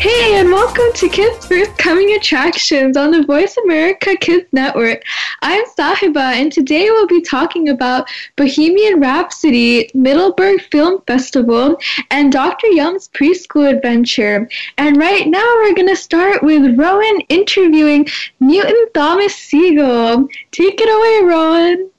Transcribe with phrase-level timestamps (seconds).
[0.00, 5.02] Hey, and welcome to Kids First Coming Attractions on the Voice America Kids Network.
[5.42, 11.76] I'm Sahiba, and today we'll be talking about Bohemian Rhapsody, Middleburg Film Festival,
[12.10, 12.66] and Dr.
[12.68, 14.48] Yum's preschool adventure.
[14.78, 18.06] And right now we're going to start with Rohan interviewing
[18.40, 20.28] Newton Thomas Sigel.
[20.50, 21.90] Take it away, Rohan.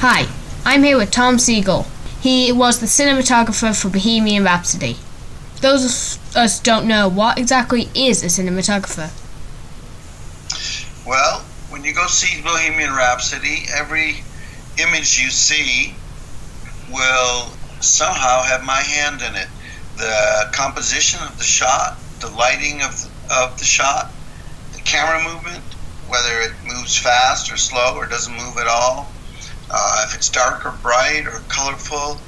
[0.00, 0.26] Hi,
[0.64, 1.86] I'm here with Tom Sigel.
[2.20, 4.96] He was the cinematographer for Bohemian Rhapsody.
[5.60, 5.84] Those
[6.16, 9.10] of us don't know what exactly is a cinematographer.
[11.06, 14.22] Well, when you go see Bohemian Rhapsody, every
[14.78, 15.94] image you see
[16.90, 19.48] will somehow have my hand in it.
[19.98, 24.10] The composition of the shot, the lighting of the, of the shot,
[24.72, 25.62] the camera movement,
[26.08, 29.12] whether it moves fast or slow or doesn't move at all,
[29.70, 32.18] uh, if it's dark or bright or colorful,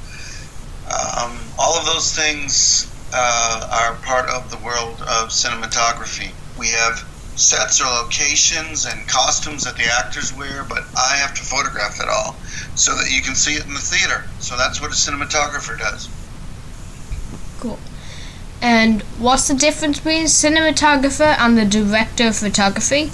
[0.92, 6.30] um, all of those things uh, are part of the world of cinematography.
[6.58, 7.04] We have
[7.36, 12.08] sets or locations and costumes that the actors wear, but I have to photograph it
[12.08, 12.36] all
[12.74, 14.24] so that you can see it in the theater.
[14.38, 16.08] So that's what a cinematographer does.
[17.60, 17.78] Cool.
[18.60, 23.10] And what's the difference between cinematographer and the director of photography?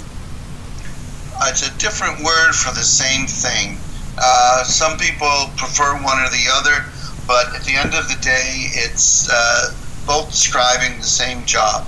[1.43, 3.77] It's a different word for the same thing.
[4.17, 6.85] Uh, some people prefer one or the other,
[7.25, 9.73] but at the end of the day, it's uh,
[10.05, 11.87] both describing the same job.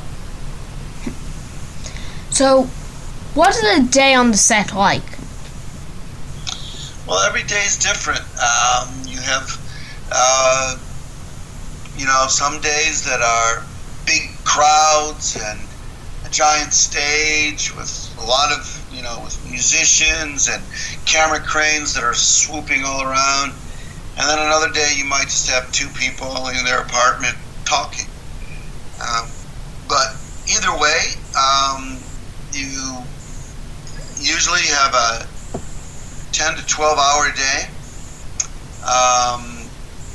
[2.31, 2.64] So,
[3.34, 5.04] what is a day on the set like?
[7.08, 8.22] Well, every day is different.
[8.22, 9.50] Um, you have,
[10.12, 10.78] uh,
[11.98, 13.66] you know, some days that are
[14.05, 15.60] big crowds and
[16.26, 20.64] a giant stage with a lot of, you know, with musicians and
[21.05, 23.52] camera cranes that are swooping all around.
[24.17, 27.38] And then another day you might just have two people in their apartment
[27.71, 28.05] talking.
[28.99, 29.32] Um,
[29.87, 30.11] but
[30.52, 31.95] either way, um,
[32.52, 32.99] you
[34.20, 35.26] usually have a
[36.33, 37.64] 10 to 12 hour day.
[38.83, 39.64] Um,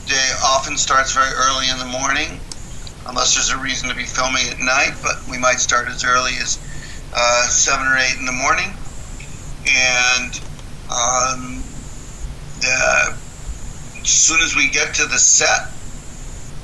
[0.04, 2.38] day often starts very early in the morning,
[3.08, 6.32] unless there's a reason to be filming at night, but we might start as early
[6.36, 6.60] as
[7.14, 8.68] uh, 7 or 8 in the morning.
[9.64, 10.32] And
[10.92, 11.64] um,
[12.60, 13.16] the,
[14.02, 15.72] as soon as we get to the set,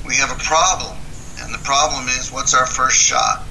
[0.05, 0.97] we have a problem.
[1.39, 3.43] And the problem is, what's our first shot?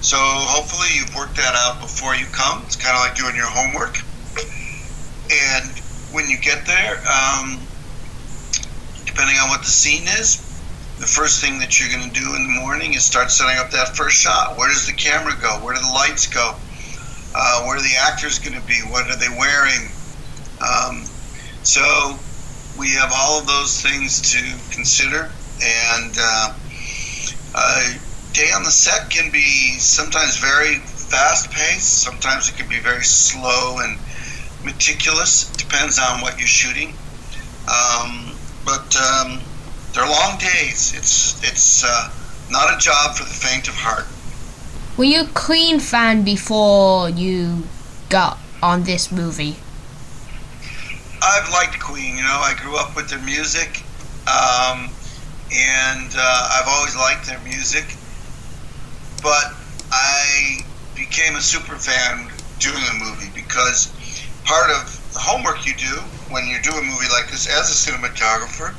[0.00, 2.62] So hopefully you've worked that out before you come.
[2.66, 3.98] It's kind of like doing your homework.
[5.30, 5.70] And
[6.12, 7.58] when you get there, um,
[9.04, 10.42] depending on what the scene is,
[10.98, 13.70] the first thing that you're going to do in the morning is start setting up
[13.70, 14.56] that first shot.
[14.56, 15.58] Where does the camera go?
[15.64, 16.54] Where do the lights go?
[17.34, 18.80] Uh, where are the actors going to be?
[18.88, 19.90] What are they wearing?
[20.62, 21.04] Um,
[21.62, 22.16] so
[22.78, 25.30] we have all of those things to consider,
[25.62, 26.54] and uh,
[27.54, 27.94] uh,
[28.32, 33.04] day on the set can be sometimes very fast paced, sometimes it can be very
[33.04, 33.98] slow and
[34.64, 35.50] meticulous.
[35.56, 36.94] Depends on what you're shooting.
[37.66, 39.40] Um, but um,
[39.92, 40.92] they're long days.
[40.96, 42.10] It's it's uh,
[42.50, 44.06] not a job for the faint of heart.
[44.96, 47.64] Were you a Queen fan before you
[48.08, 49.56] got on this movie?
[51.22, 52.16] I've liked Queen.
[52.16, 53.82] You know, I grew up with their music,
[54.26, 54.90] um,
[55.52, 57.84] and uh, I've always liked their music.
[59.22, 59.52] But
[59.90, 60.60] I
[60.94, 63.92] became a super fan doing the movie because
[64.44, 67.90] part of the homework you do when you do a movie like this as a
[67.90, 68.74] cinematographer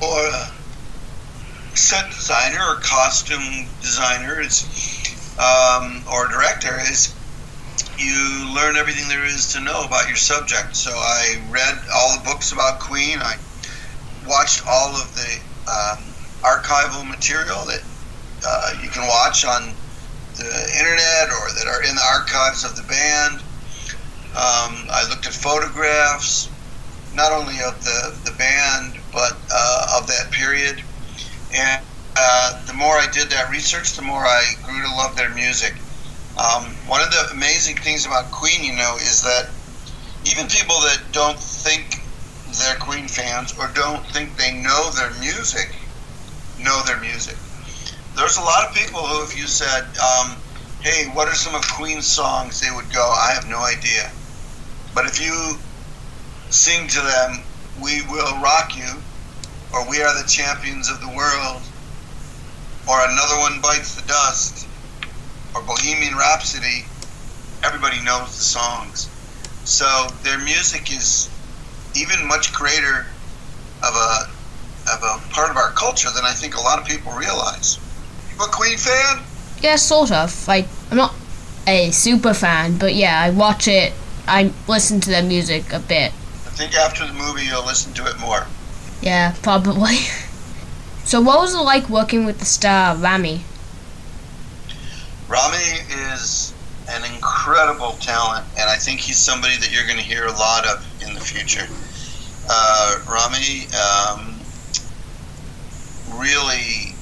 [0.00, 4.64] or a set designer or costume designer is
[5.38, 7.14] um, or director is
[7.98, 10.74] you learn everything there is to know about your subject.
[10.76, 13.18] So I read all the books about Queen.
[13.20, 13.36] I
[14.26, 15.40] watched all of the
[15.70, 15.98] um,
[16.42, 17.82] archival material that
[18.46, 19.72] uh, you can watch on
[20.36, 23.40] the internet or that are in the archives of the band.
[24.34, 26.50] Um, I looked at photographs,
[27.14, 30.82] not only of the, the band, but uh, of that period.
[31.54, 31.82] And
[32.16, 35.74] uh, the more I did that research, the more I grew to love their music.
[36.36, 39.48] Um, one of the amazing things about Queen, you know, is that
[40.26, 42.03] even people that don't think
[42.58, 45.74] they're Queen fans or don't think they know their music
[46.58, 47.36] know their music.
[48.16, 50.36] There's a lot of people who, if you said, um,
[50.80, 54.10] hey, what are some of Queen's songs, they would go, I have no idea.
[54.94, 55.56] But if you
[56.50, 57.42] sing to them,
[57.82, 59.02] We Will Rock You,
[59.74, 61.62] or We Are the Champions of the World,
[62.88, 64.68] or Another One Bites the Dust,
[65.54, 66.84] or Bohemian Rhapsody,
[67.64, 69.10] everybody knows the songs.
[69.64, 71.33] So their music is
[71.94, 73.06] even much greater
[73.82, 74.30] of a
[74.92, 77.78] of a part of our culture than I think a lot of people realize.
[78.30, 79.22] You a Queen fan?
[79.60, 80.46] Yeah, sort of.
[80.46, 81.14] Like I'm not
[81.66, 83.92] a super fan, but yeah, I watch it.
[84.26, 86.12] I listen to their music a bit.
[86.12, 88.46] I think after the movie you'll listen to it more.
[89.00, 89.96] Yeah, probably.
[91.04, 93.44] so, what was it like working with the star Rami?
[95.28, 95.56] Rami
[96.12, 96.54] is
[96.88, 100.66] an incredible talent, and I think he's somebody that you're going to hear a lot
[100.66, 101.66] of in the future.
[102.48, 104.40] Uh, Rami um,
[106.18, 106.94] really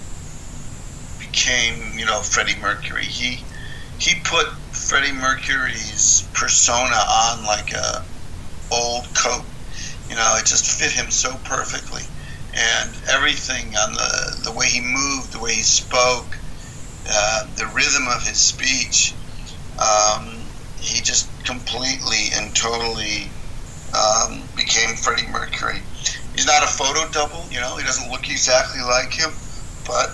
[1.18, 3.04] became, you know, Freddie Mercury.
[3.04, 3.38] He
[3.98, 8.04] he put Freddie Mercury's persona on like a
[8.70, 9.44] old coat.
[10.08, 12.02] You know, it just fit him so perfectly,
[12.54, 16.36] and everything on the the way he moved, the way he spoke,
[17.10, 19.14] uh, the rhythm of his speech.
[19.78, 20.42] Um,
[20.76, 23.30] he just completely and totally
[23.94, 25.80] um, became Freddie Mercury.
[26.34, 27.76] He's not a photo double, you know.
[27.76, 29.30] He doesn't look exactly like him,
[29.86, 30.10] but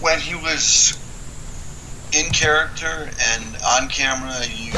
[0.00, 0.98] when he was
[2.12, 4.72] in character and on camera, you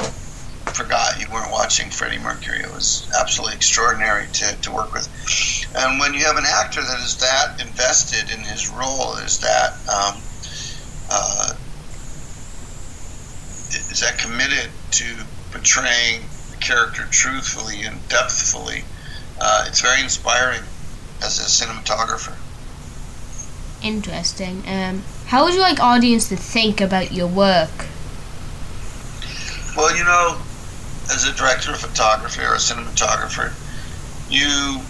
[0.72, 2.60] forgot you weren't watching Freddie Mercury.
[2.60, 5.08] It was absolutely extraordinary to, to work with.
[5.74, 9.72] And when you have an actor that is that invested in his role, is that
[9.88, 10.22] um,
[11.10, 11.52] uh,
[13.90, 18.84] is that committed to portraying the character truthfully and depthfully,
[19.40, 20.62] uh, it's very inspiring
[21.22, 22.34] as a cinematographer.
[23.82, 24.62] Interesting.
[24.66, 27.70] Um, how would you like audience to think about your work?
[29.76, 30.38] Well, you know,
[31.12, 33.52] as a director of photography or a cinematographer,
[34.30, 34.80] you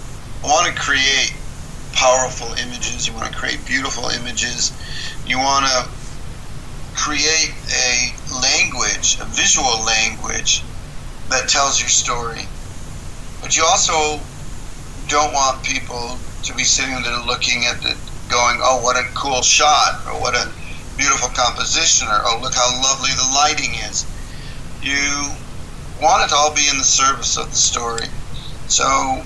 [0.42, 1.34] want to create
[1.92, 3.06] powerful images.
[3.06, 4.72] You want to create beautiful images.
[5.26, 5.97] You want to
[6.98, 8.12] create a
[8.42, 10.62] language, a visual language
[11.30, 12.44] that tells your story.
[13.40, 14.20] But you also
[15.06, 17.96] don't want people to be sitting there looking at it,
[18.28, 20.52] going, "Oh, what a cool shot," or "What a
[20.96, 24.04] beautiful composition," or "Oh, look how lovely the lighting is."
[24.82, 25.30] You
[26.00, 28.08] want it to all be in the service of the story.
[28.66, 29.24] So,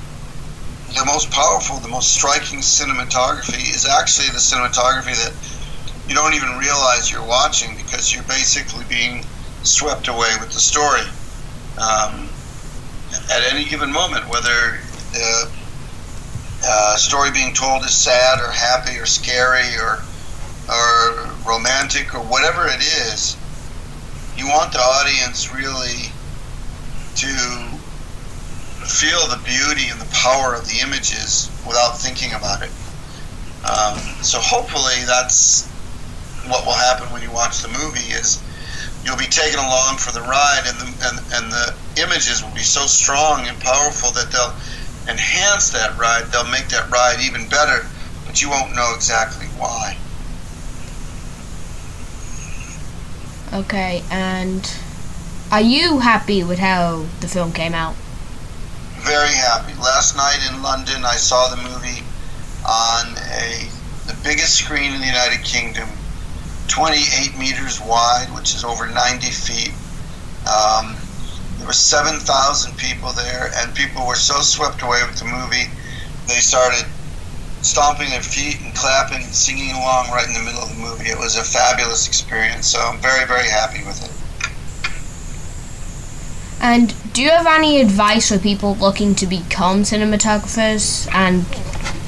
[0.94, 5.32] the most powerful, the most striking cinematography is actually the cinematography that
[6.12, 9.25] you don't even realize you're watching because you're basically being
[9.62, 11.00] swept away with the story
[11.81, 12.29] um,
[13.32, 14.76] at any given moment, whether
[15.14, 15.50] the
[16.69, 20.00] uh, story being told is sad or happy or scary or
[20.69, 23.35] or romantic or whatever it is.
[24.37, 26.12] You want the audience really
[27.15, 27.32] to
[28.85, 32.70] feel the beauty and the power of the images without thinking about it.
[33.65, 35.71] Um, so hopefully that's
[36.50, 38.43] what will happen when you watch the movie is
[39.05, 42.62] you'll be taken along for the ride and the, and, and the images will be
[42.62, 44.55] so strong and powerful that they'll
[45.11, 46.25] enhance that ride.
[46.31, 47.87] They'll make that ride even better
[48.27, 49.97] but you won't know exactly why.
[53.53, 54.75] Okay and
[55.50, 57.94] are you happy with how the film came out?
[59.01, 59.75] Very happy.
[59.75, 62.05] Last night in london i saw the movie
[62.65, 63.69] on a
[64.06, 65.89] the biggest screen in the united kingdom
[66.72, 69.74] 28 meters wide, which is over 90 feet.
[70.48, 70.96] Um,
[71.58, 75.69] there were 7,000 people there, and people were so swept away with the movie,
[76.26, 76.86] they started
[77.60, 81.10] stomping their feet and clapping and singing along right in the middle of the movie.
[81.10, 84.10] It was a fabulous experience, so I'm very, very happy with it.
[86.58, 91.44] And do you have any advice for people looking to become cinematographers and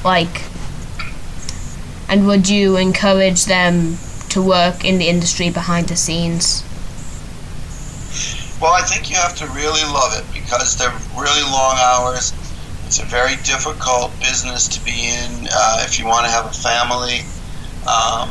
[0.04, 0.42] like
[2.08, 3.98] and would you encourage them
[4.34, 6.62] to work in the industry behind the scenes?
[8.60, 12.32] Well, I think you have to really love it because they're really long hours.
[12.86, 16.52] It's a very difficult business to be in uh, if you want to have a
[16.52, 17.22] family,
[17.86, 18.30] um,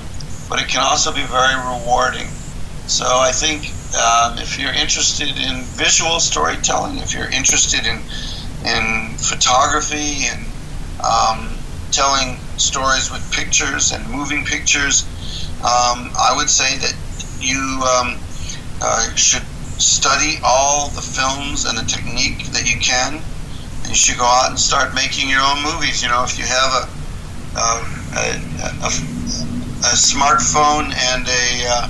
[0.50, 2.28] but it can also be very rewarding.
[2.88, 8.00] So I think um, if you're interested in visual storytelling, if you're interested in
[8.68, 10.44] in photography and
[11.04, 11.52] um,
[11.92, 15.08] telling stories with pictures and moving pictures,
[15.64, 16.96] um, I would say that
[17.40, 18.20] you um,
[18.82, 19.44] uh, should
[19.80, 23.24] study all the films and the technique that you can.
[23.84, 26.04] And you should go out and start making your own movies.
[26.04, 27.04] You know, if you have a
[27.56, 27.68] a,
[28.12, 28.26] a,
[28.84, 28.92] a,
[29.88, 31.88] a smartphone and a uh,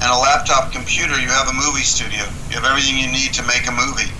[0.00, 2.24] and a laptop computer, you have a movie studio.
[2.48, 4.10] You have everything you need to make a movie.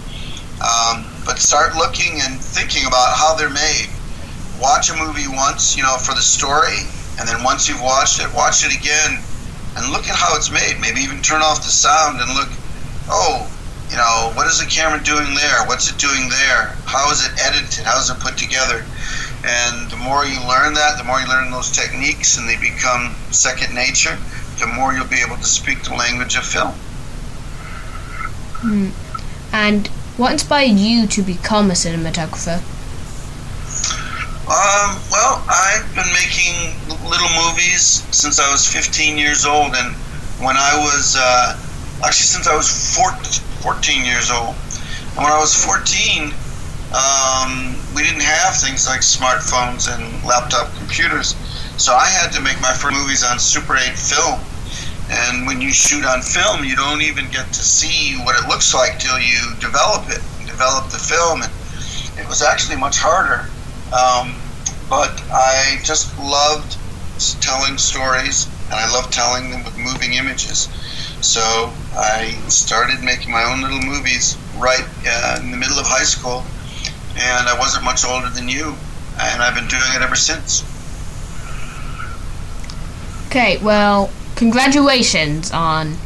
[0.62, 3.88] Um, but start looking and thinking about how they're made.
[4.60, 6.86] Watch a movie once, you know, for the story,
[7.18, 9.20] and then once you've watched it, watch it again
[9.76, 10.80] and look at how it's made.
[10.80, 12.48] Maybe even turn off the sound and look,
[13.08, 13.48] oh,
[13.90, 15.66] you know, what is the camera doing there?
[15.66, 16.74] What's it doing there?
[16.86, 17.84] How is it edited?
[17.84, 18.84] How is it put together?
[19.44, 23.14] And the more you learn that, the more you learn those techniques and they become
[23.30, 24.16] second nature,
[24.58, 26.72] the more you'll be able to speak the language of film.
[28.62, 28.90] Hmm.
[29.52, 32.62] And what inspired you to become a cinematographer?
[34.42, 36.74] Um, well, I've been making
[37.08, 39.94] little movies since I was 15 years old, and
[40.42, 41.54] when I was uh,
[42.04, 42.66] actually since I was
[43.62, 44.56] 14 years old,
[45.14, 46.34] and when I was 14,
[46.90, 51.36] um, we didn't have things like smartphones and laptop computers,
[51.78, 54.40] so I had to make my first movies on Super 8 film.
[55.08, 58.74] And when you shoot on film, you don't even get to see what it looks
[58.74, 61.42] like till you develop it, develop the film.
[61.42, 61.52] And
[62.18, 63.46] it was actually much harder.
[63.92, 64.34] Um,
[64.88, 66.76] but I just loved
[67.40, 70.68] telling stories, and I love telling them with moving images.
[71.20, 76.04] So I started making my own little movies right uh, in the middle of high
[76.04, 76.44] school,
[77.16, 78.74] and I wasn't much older than you,
[79.20, 80.64] and I've been doing it ever since.
[83.28, 85.96] Okay, well, congratulations on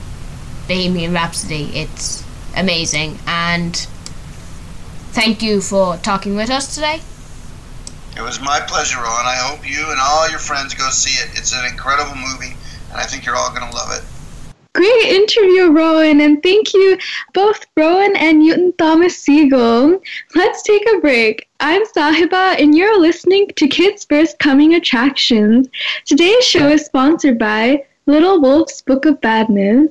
[0.69, 1.71] Bohemian Rhapsody.
[1.75, 2.25] It's
[2.57, 3.19] amazing.
[3.27, 3.77] And
[5.11, 7.01] thank you for talking with us today.
[8.17, 9.27] It was my pleasure, Ron.
[9.27, 11.39] I hope you and all your friends go see it.
[11.39, 12.57] It's an incredible movie,
[12.91, 14.03] and I think you're all going to love it.
[14.75, 16.97] Great interview, Rohan, and thank you
[17.35, 20.01] both Rohan and Newton Thomas Sigel.
[20.35, 21.47] Let's take a break.
[21.61, 25.69] I'm Sahiba, and you're listening to Kids First Coming Attractions.
[26.07, 29.91] Today's show is sponsored by Little Wolf's Book of Badness.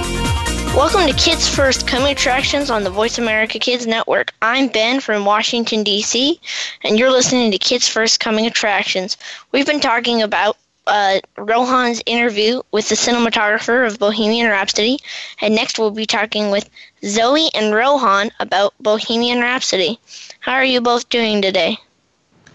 [0.75, 4.33] Welcome to Kids First Coming Attractions on the Voice America Kids Network.
[4.41, 6.39] I'm Ben from Washington, D.C.,
[6.85, 9.17] and you're listening to Kids First Coming Attractions.
[9.51, 10.55] We've been talking about
[10.87, 14.99] uh, Rohan's interview with the cinematographer of Bohemian Rhapsody,
[15.41, 16.69] and next we'll be talking with
[17.03, 19.99] Zoe and Rohan about Bohemian Rhapsody.
[20.39, 21.77] How are you both doing today?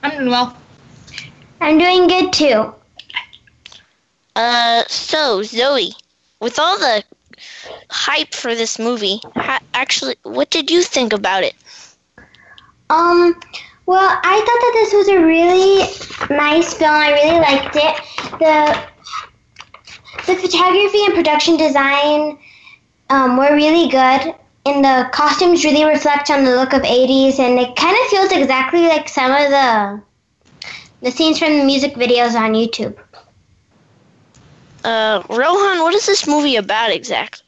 [0.02, 0.56] I'm doing well.
[1.60, 2.74] I'm doing good too.
[4.34, 5.92] Uh, so Zoe,
[6.40, 7.04] with all the
[7.90, 9.20] hype for this movie.
[9.34, 11.54] Ha- actually, what did you think about it?
[12.90, 13.38] Um,
[13.86, 15.78] well, I thought that this was a really
[16.36, 16.94] nice film.
[16.94, 17.96] I really liked it.
[18.38, 18.86] The
[20.26, 22.38] the photography and production design
[23.10, 24.34] um, were really good,
[24.66, 28.32] and the costumes really reflect on the look of 80s, and it kind of feels
[28.32, 30.02] exactly like some of the
[31.02, 32.96] the scenes from the music videos on YouTube.
[34.86, 37.44] Uh, Rohan, what is this movie about exactly?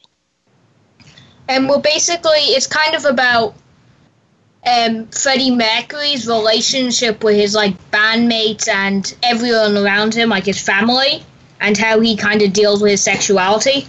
[1.47, 3.55] Um, well, basically, it's kind of about
[4.67, 11.23] um, Freddie Mercury's relationship with his like bandmates and everyone around him, like his family,
[11.61, 13.87] and how he kind of deals with his sexuality.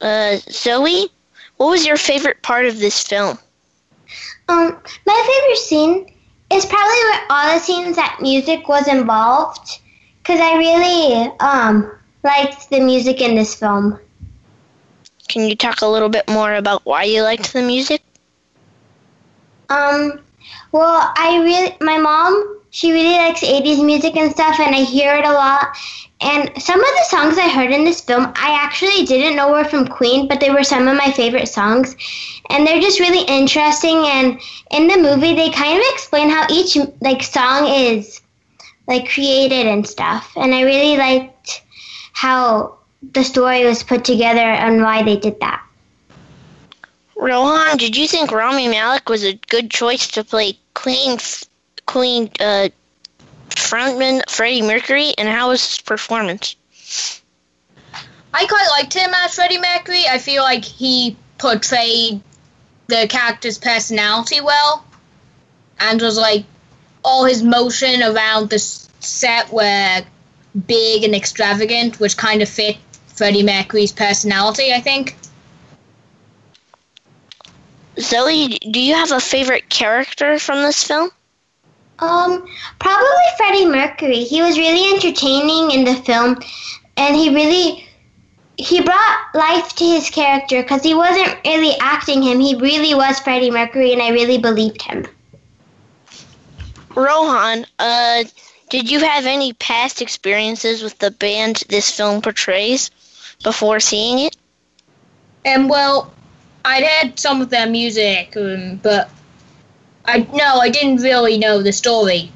[0.00, 1.08] Uh, Zoe,
[1.56, 3.38] what was your favorite part of this film?
[4.48, 6.12] Um, my favorite scene
[6.52, 9.78] is probably where all the scenes that music was involved,
[10.24, 11.90] because I really um
[12.22, 13.98] liked the music in this film.
[15.28, 18.02] Can you talk a little bit more about why you liked the music?
[19.68, 20.20] Um,
[20.72, 25.14] well, I really, my mom, she really likes 80s music and stuff, and I hear
[25.14, 25.76] it a lot.
[26.20, 29.64] And some of the songs I heard in this film, I actually didn't know were
[29.64, 31.96] from Queen, but they were some of my favorite songs.
[32.50, 33.96] And they're just really interesting.
[34.06, 34.40] And
[34.70, 38.20] in the movie, they kind of explain how each like song is
[38.86, 40.32] like created and stuff.
[40.36, 41.62] And I really liked
[42.12, 42.78] how
[43.12, 45.62] the story was put together and why they did that.
[47.16, 51.18] Rohan, did you think Rami Malek was a good choice to play Queen
[51.86, 52.68] Queen uh,
[53.50, 56.56] frontman Freddie Mercury, and how was his performance?
[58.32, 60.04] I quite liked him as Freddie Mercury.
[60.08, 62.20] I feel like he portrayed
[62.88, 64.84] the character's personality well,
[65.78, 66.44] and was like
[67.04, 70.02] all his motion around the set were
[70.66, 74.72] big and extravagant, which kind of fit Freddie Mercury's personality.
[74.72, 75.16] I think.
[78.00, 81.10] Zoe, do you have a favorite character from this film?
[82.00, 82.44] Um,
[82.80, 84.24] probably Freddie Mercury.
[84.24, 86.40] He was really entertaining in the film,
[86.96, 87.86] and he really
[88.56, 92.40] he brought life to his character because he wasn't really acting him.
[92.40, 95.06] He really was Freddie Mercury, and I really believed him.
[96.94, 98.24] Rohan, uh,
[98.70, 102.90] did you have any past experiences with the band this film portrays
[103.42, 104.36] before seeing it?
[105.46, 106.12] Um, well,
[106.64, 109.10] I'd had some of their music, um, but
[110.06, 112.32] I no, I didn't really know the story.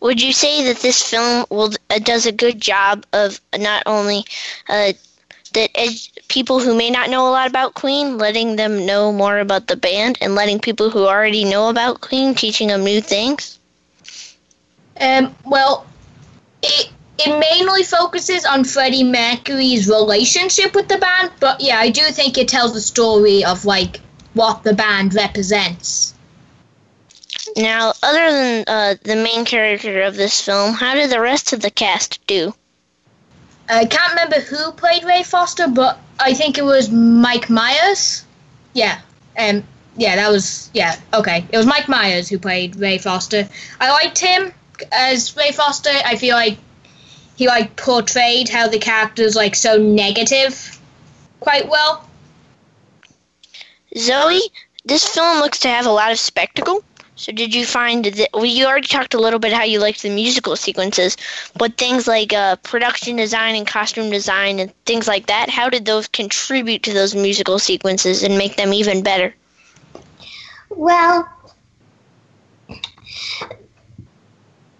[0.00, 4.24] Would you say that this film will uh, does a good job of not only
[4.68, 4.92] uh,
[5.54, 9.38] that ed- people who may not know a lot about Queen, letting them know more
[9.38, 13.58] about the band, and letting people who already know about Queen, teaching them new things?
[15.00, 15.86] Um, well,
[16.62, 22.02] it it mainly focuses on Freddie Mercury's relationship with the band, but yeah, I do
[22.10, 24.00] think it tells the story of like
[24.34, 26.14] what the band represents.
[27.56, 31.60] Now, other than uh, the main character of this film, how did the rest of
[31.60, 32.54] the cast do?
[33.68, 38.24] I can't remember who played Ray Foster, but I think it was Mike Myers.
[38.72, 39.00] Yeah,
[39.38, 39.64] um,
[39.96, 40.96] yeah, that was yeah.
[41.12, 43.48] Okay, it was Mike Myers who played Ray Foster.
[43.80, 44.52] I liked him
[44.92, 45.90] as Ray Foster.
[45.90, 46.58] I feel like
[47.36, 50.80] he like portrayed how the character's like so negative
[51.40, 52.08] quite well.
[53.96, 54.40] Zoe,
[54.84, 56.84] this film looks to have a lot of spectacle.
[57.18, 60.02] So did you find that well, you already talked a little bit how you liked
[60.02, 61.16] the musical sequences,
[61.56, 65.84] but things like uh, production design and costume design and things like that, how did
[65.84, 69.34] those contribute to those musical sequences and make them even better?
[70.70, 71.28] Well,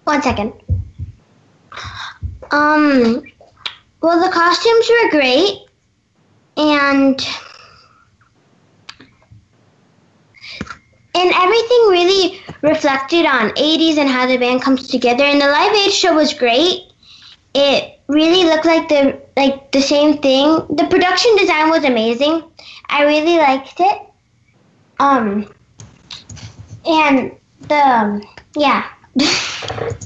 [0.05, 0.53] one second.
[2.53, 3.25] Um,
[4.01, 5.59] well, the costumes were great,
[6.57, 7.21] and
[11.19, 15.25] and everything really reflected on 80s and how the band comes together.
[15.25, 16.93] And the Live Aid show was great.
[17.55, 20.47] It really looked like the like the same thing.
[20.69, 22.43] The production design was amazing.
[22.89, 24.03] I really liked it.
[25.01, 25.53] Um,
[26.87, 28.23] and the um,
[28.57, 28.89] yeah.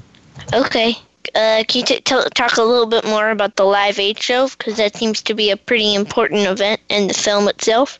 [0.53, 0.97] okay.
[1.35, 4.49] Uh, can you t- t- talk a little bit more about the Live Aid show?
[4.49, 7.99] Because that seems to be a pretty important event in the film itself.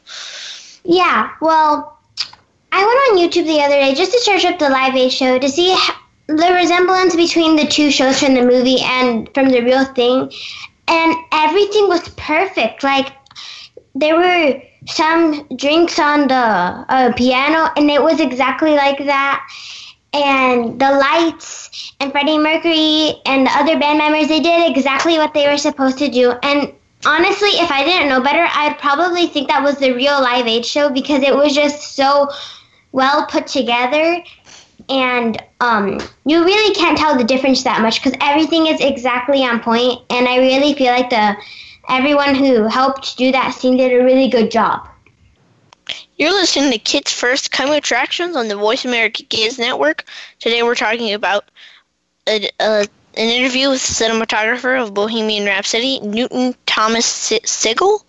[0.85, 1.92] Yeah, well,
[2.75, 5.39] I went on YouTube the other day just to search up the Live Aid show
[5.39, 5.77] to see
[6.27, 10.33] the resemblance between the two shows from the movie and from the real thing.
[10.89, 12.83] And everything was perfect.
[12.83, 13.13] Like,
[13.95, 19.47] there were some drinks on the uh, piano, and it was exactly like that.
[20.15, 25.35] And the lights and Freddie Mercury and the other band members, they did exactly what
[25.35, 26.33] they were supposed to do.
[26.43, 26.73] And
[27.05, 30.65] honestly, if I didn't know better, I'd probably think that was the real Live Aid
[30.65, 32.29] show because it was just so
[32.93, 34.23] well put together
[34.89, 39.61] and um, you really can't tell the difference that much because everything is exactly on
[39.61, 41.37] point and i really feel like the
[41.89, 44.89] everyone who helped do that scene did a really good job.
[46.17, 50.05] You're listening to kids first coming attractions on the voice america kids network.
[50.39, 51.51] Today we're talking about
[52.29, 58.07] a, a, an interview with cinematographer of bohemian rhapsody newton thomas sigel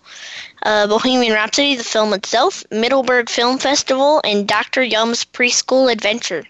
[0.64, 4.82] uh, Bohemian Rhapsody, the film itself, Middleburg Film Festival, and Dr.
[4.82, 6.44] Yum's Preschool Adventure.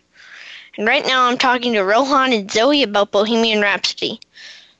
[0.77, 4.21] And right now I'm talking to Rohan and Zoe about Bohemian Rhapsody.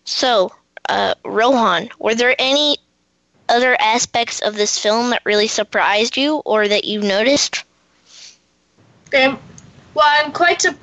[0.05, 0.53] So,
[0.89, 2.79] uh, Rohan, were there any
[3.49, 7.65] other aspects of this film that really surprised you or that you noticed?
[9.17, 9.39] Um,
[9.95, 10.63] Well, I'm quite.
[10.63, 10.77] Su-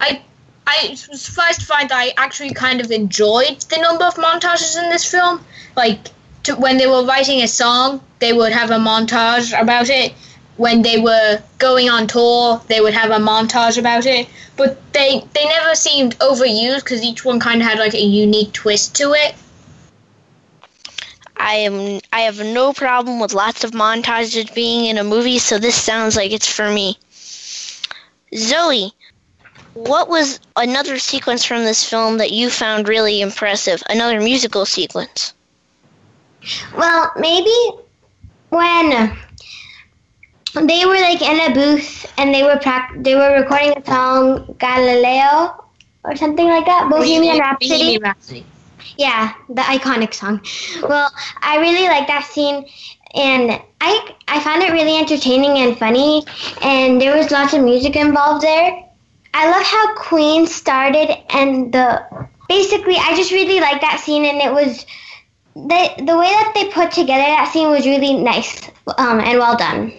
[0.00, 0.22] I
[0.66, 4.82] I was surprised to find that I actually kind of enjoyed the number of montages
[4.82, 5.42] in this film.
[5.74, 6.08] Like
[6.50, 10.12] to, when they were writing a song, they would have a montage about it.
[10.56, 14.28] When they were going on tour, they would have a montage about it.
[14.56, 18.52] But they they never seemed overused because each one kind of had like a unique
[18.52, 19.34] twist to it.
[21.36, 25.58] I am I have no problem with lots of montages being in a movie, so
[25.58, 26.98] this sounds like it's for me.
[28.36, 28.92] Zoe,
[29.72, 33.82] what was another sequence from this film that you found really impressive?
[33.88, 35.32] Another musical sequence?
[36.76, 37.54] Well, maybe
[38.50, 39.16] when
[40.54, 44.54] they were like in a booth and they were prac- they were recording a song
[44.58, 45.64] Galileo
[46.04, 47.78] or something like that, Bohemian Rhapsody.
[47.78, 48.46] Bohemian Rhapsody.
[48.96, 50.40] Yeah, the iconic song.
[50.82, 51.10] Well,
[51.42, 52.66] I really like that scene
[53.14, 56.24] and I I found it really entertaining and funny
[56.62, 58.84] and there was lots of music involved there.
[59.32, 62.04] I love how Queen started and the
[62.48, 64.84] basically I just really like that scene and it was
[65.54, 69.56] the the way that they put together that scene was really nice um, and well
[69.56, 69.92] done.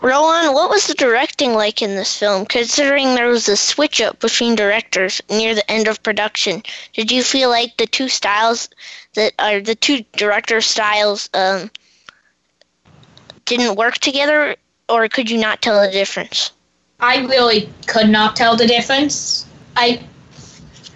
[0.00, 4.20] Rohan, what was the directing like in this film, considering there was a switch up
[4.20, 6.62] between directors near the end of production?
[6.92, 8.68] Did you feel like the two styles
[9.14, 11.70] that are the two director styles um,
[13.44, 14.56] didn't work together,
[14.88, 16.52] or could you not tell the difference?
[17.00, 19.46] I really could not tell the difference.
[19.76, 20.00] I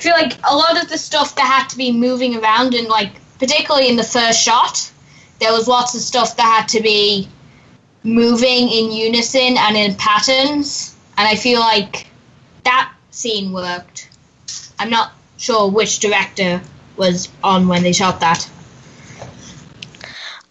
[0.02, 3.12] feel like a lot of the stuff that had to be moving around, and like
[3.38, 4.90] particularly in the first shot,
[5.38, 7.28] there was lots of stuff that had to be
[8.02, 12.08] moving in unison and in patterns, and I feel like
[12.64, 14.10] that scene worked.
[14.78, 16.60] I'm not sure which director
[16.96, 18.50] was on when they shot that.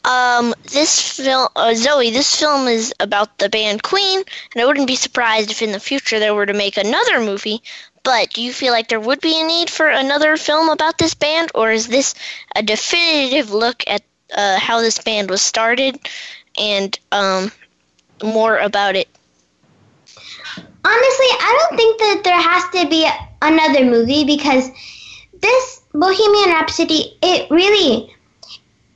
[0.04, 4.88] Um, this film, uh, Zoe, this film is about the band Queen, and I wouldn't
[4.88, 7.62] be surprised if in the future they were to make another movie.
[8.04, 11.14] But do you feel like there would be a need for another film about this
[11.14, 12.16] band, or is this
[12.56, 14.02] a definitive look at
[14.36, 16.00] uh, how this band was started
[16.60, 17.52] and um,
[18.24, 19.08] more about it?
[20.84, 23.08] Honestly, I don't think that there has to be
[23.42, 24.70] another movie because
[25.40, 28.14] this Bohemian Rhapsody, it really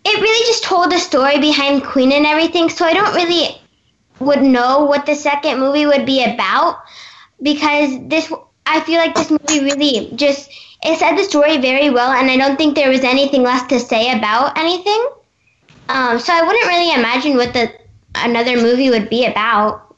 [0.06, 3.60] it really just told the story behind Queen and everything, so I don't really
[4.20, 6.78] would know what the second movie would be about
[7.42, 8.32] because this
[8.66, 10.50] I feel like this movie really just
[10.84, 13.80] it said the story very well and I don't think there was anything left to
[13.80, 15.08] say about anything.
[15.88, 17.72] Um, so I wouldn't really imagine what the
[18.16, 19.96] another movie would be about.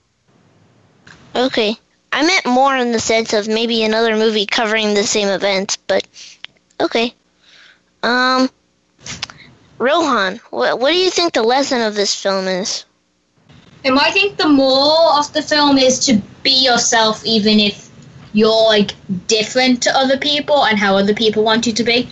[1.36, 1.76] Okay.
[2.12, 6.08] I meant more in the sense of maybe another movie covering the same events, but
[6.80, 7.14] okay.
[8.04, 8.50] Um
[9.78, 12.86] Rohan, what, what do you think the lesson of this film is?
[13.86, 17.87] And I think the moral of the film is to be yourself, even if
[18.34, 18.92] you're like
[19.28, 22.10] different to other people and how other people want you to be.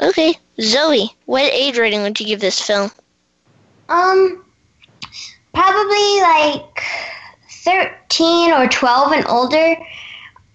[0.00, 0.34] Okay.
[0.60, 2.90] Zoe, what age rating would you give this film?
[3.88, 4.44] Um,
[5.54, 6.82] probably like
[7.50, 9.76] 13 or 12 and older.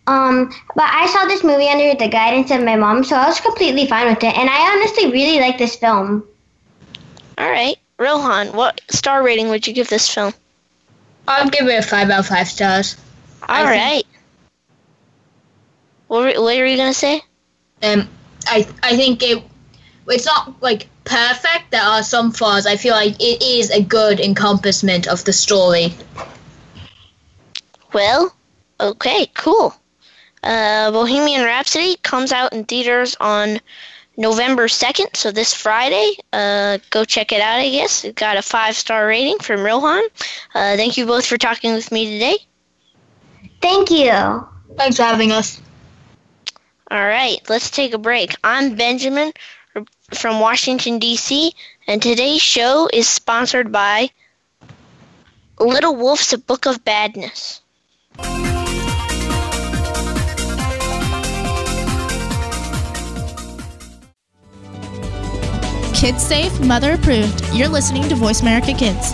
[0.08, 3.40] Um, but I saw this movie under the guidance of my mom, so I was
[3.40, 4.36] completely fine with it.
[4.36, 6.24] And I honestly really like this film.
[7.38, 7.78] All right.
[7.98, 10.34] Rohan, what star rating would you give this film?
[11.28, 12.96] I'll give it a five out of five stars.
[13.50, 14.04] All right.
[16.08, 17.22] What, were- what were you going to say?
[17.84, 18.08] Um,
[18.48, 19.44] I I think it
[20.08, 21.72] it's not like perfect.
[21.72, 22.66] There are some flaws.
[22.68, 25.94] I feel like it is a good encompassment of the story.
[27.94, 28.34] Well,
[28.80, 29.74] okay, cool.
[30.44, 33.60] Uh, Bohemian Rhapsody comes out in theaters on
[34.18, 36.14] November 2nd, so this Friday.
[36.34, 38.04] Uh, go check it out, I guess.
[38.06, 40.04] It got a five star rating from Rohan.
[40.56, 42.38] Uh, thank you both for talking with me today.
[43.62, 44.48] Thank you.
[44.78, 45.62] Thanks for having us.
[46.90, 48.36] All right, let's take a break.
[48.44, 49.32] I'm Benjamin
[50.14, 51.54] from Washington, D.C.,
[51.88, 54.10] and today's show is sponsored by
[55.60, 57.62] Little Wolf's Book of Badness.
[65.94, 67.46] Kids safe, mother approved.
[67.54, 69.14] You're listening to Voice America Kids.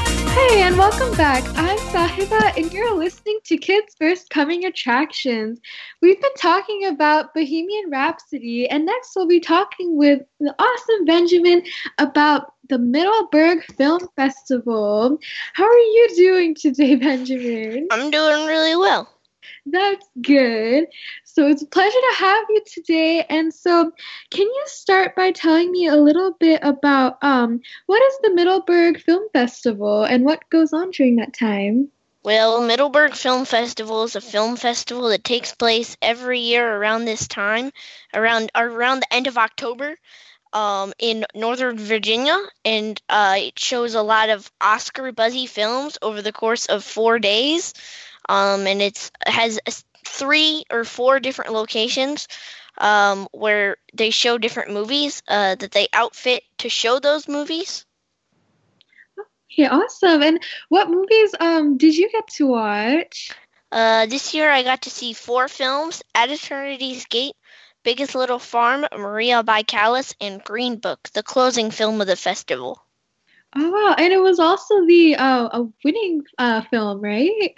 [0.33, 1.43] Hey, and welcome back.
[1.57, 5.59] I'm Sahiba, and you're listening to Kids First Coming Attractions.
[6.01, 11.63] We've been talking about Bohemian Rhapsody, and next we'll be talking with the awesome Benjamin
[11.97, 15.17] about the Middleburg Film Festival.
[15.51, 17.89] How are you doing today, Benjamin?
[17.91, 19.09] I'm doing really well.
[19.65, 20.85] That's good.
[21.33, 23.25] So it's a pleasure to have you today.
[23.29, 23.89] And so,
[24.31, 28.99] can you start by telling me a little bit about um, what is the Middleburg
[28.99, 31.87] Film Festival and what goes on during that time?
[32.23, 37.29] Well, Middleburg Film Festival is a film festival that takes place every year around this
[37.29, 37.71] time,
[38.13, 39.95] around around the end of October,
[40.51, 46.21] um, in Northern Virginia, and uh, it shows a lot of Oscar buzzy films over
[46.21, 47.73] the course of four days.
[48.27, 49.59] Um, and it's has
[50.05, 52.27] three or four different locations
[52.77, 57.85] um, where they show different movies uh, that they outfit to show those movies.
[59.51, 60.23] Okay, awesome.
[60.23, 63.31] And what movies um did you get to watch?
[63.71, 67.35] Uh, this year I got to see four films: At Eternity's Gate,
[67.83, 72.81] Biggest Little Farm, Maria by Callas, and Green Book, the closing film of the festival.
[73.55, 73.95] Oh wow!
[73.97, 77.53] And it was also the uh, a winning uh, film, right?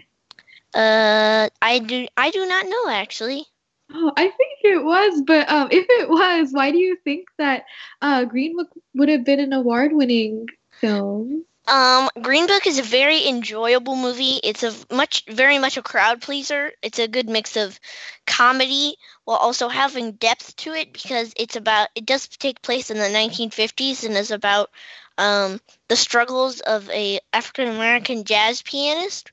[0.74, 3.46] Uh, I do I do not know actually.
[3.94, 7.66] Oh, I think it was, but um, if it was, why do you think that
[8.02, 11.46] uh, Green Book would have been an award-winning film?
[11.68, 14.40] Um, Green Book is a very enjoyable movie.
[14.44, 16.72] It's a much, very much a crowd pleaser.
[16.82, 17.80] It's a good mix of
[18.26, 21.90] comedy while also having depth to it because it's about.
[21.94, 24.72] It does take place in the 1950s and is about
[25.18, 29.32] um, the struggles of a African American jazz pianist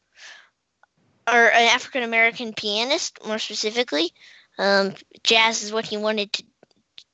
[1.32, 4.12] or an African American pianist, more specifically.
[4.58, 6.44] Um, jazz is what he wanted to,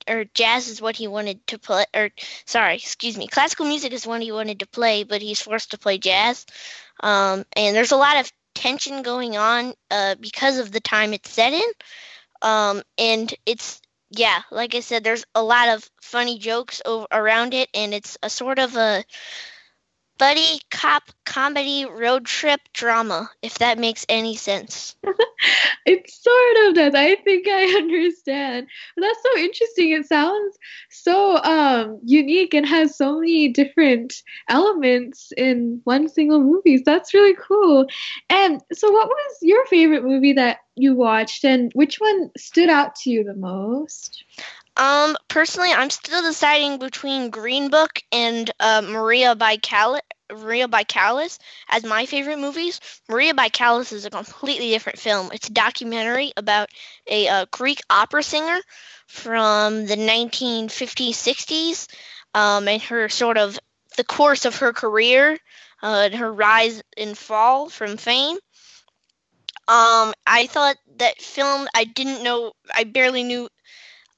[0.09, 2.11] or jazz is what he wanted to play, or
[2.45, 5.79] sorry, excuse me, classical music is what he wanted to play, but he's forced to
[5.79, 6.47] play jazz.
[7.01, 11.31] Um, and there's a lot of tension going on uh, because of the time it's
[11.31, 11.71] set in.
[12.43, 17.55] Um, and it's yeah, like I said, there's a lot of funny jokes over, around
[17.55, 19.05] it, and it's a sort of a
[20.19, 24.97] buddy cop comedy road trip drama, if that makes any sense.
[25.87, 26.95] it sort of does.
[26.95, 28.67] I think I understand.
[28.95, 29.93] But that's so interesting.
[29.93, 30.59] It sounds
[30.91, 36.79] so um, unique and has so many different elements in one single movie.
[36.79, 37.87] So that's really cool.
[38.31, 42.95] And so, what was your favorite movie that you watched, and which one stood out
[42.97, 44.25] to you the most?
[44.77, 50.03] Um, personally, I'm still deciding between Green Book and uh, Maria by Callas.
[50.31, 52.81] Maria by Callas as my favorite movies.
[53.09, 55.31] Maria by Callas is a completely different film.
[55.33, 56.69] It's a documentary about
[57.07, 58.59] a uh, Greek opera singer
[59.07, 61.89] from the 1950s, 60s,
[62.35, 63.59] um, and her sort of
[63.97, 65.39] the course of her career
[65.83, 68.37] uh, and her rise and fall from fame.
[69.69, 71.67] Um, I thought that film.
[71.75, 72.53] I didn't know.
[72.73, 73.49] I barely knew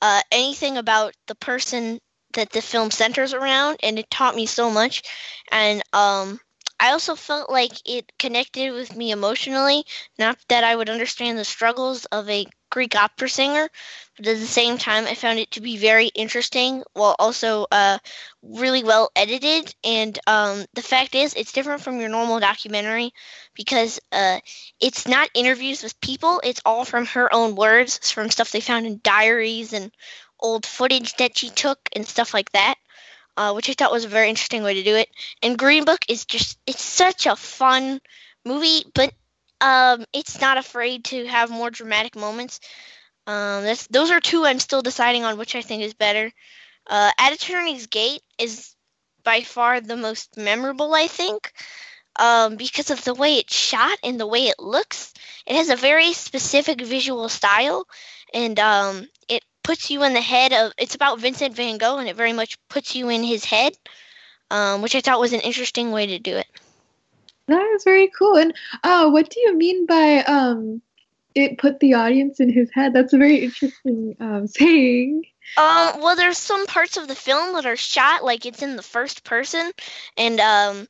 [0.03, 1.99] uh, anything about the person
[2.35, 5.03] that the film centers around, and it taught me so much.
[5.51, 6.39] And um,
[6.81, 9.85] I also felt like it connected with me emotionally.
[10.19, 13.69] Not that I would understand the struggles of a Greek opera singer,
[14.17, 17.99] but at the same time, I found it to be very interesting while also uh,
[18.43, 19.75] really well edited.
[19.85, 23.13] And um, the fact is, it's different from your normal documentary
[23.55, 24.41] because uh,
[24.81, 28.87] it's not interviews with people, it's all from her own words, from stuff they found
[28.87, 29.91] in diaries and
[30.41, 32.77] old footage that she took and stuff like that.
[33.39, 35.09] Uh, which I thought was a very interesting way to do it.
[35.45, 38.01] And Green Book is just, it's such a fun
[38.45, 39.13] movie, but
[39.61, 42.59] um, it's not afraid to have more dramatic moments.
[43.29, 46.33] Um, those are two I'm still deciding on which I think is better.
[46.91, 48.75] Uh, At Eternity's Gate is
[49.23, 51.53] by far the most memorable, I think,
[52.17, 55.15] um, because of the way it's shot and the way it looks.
[55.47, 57.87] It has a very specific visual style,
[58.35, 60.73] and um, it puts you in the head of.
[60.79, 63.77] It's about Vincent Van Gogh, and it very much puts you in his head,
[64.51, 66.47] um, which I thought was an interesting way to do it.
[67.47, 68.37] That is very cool.
[68.37, 70.83] And uh, what do you mean by um,
[71.35, 72.93] it put the audience in his head?
[72.93, 75.25] That's a very interesting um, saying.
[75.57, 78.83] Um, well, there's some parts of the film that are shot like it's in the
[78.83, 79.71] first person,
[80.17, 80.89] and um,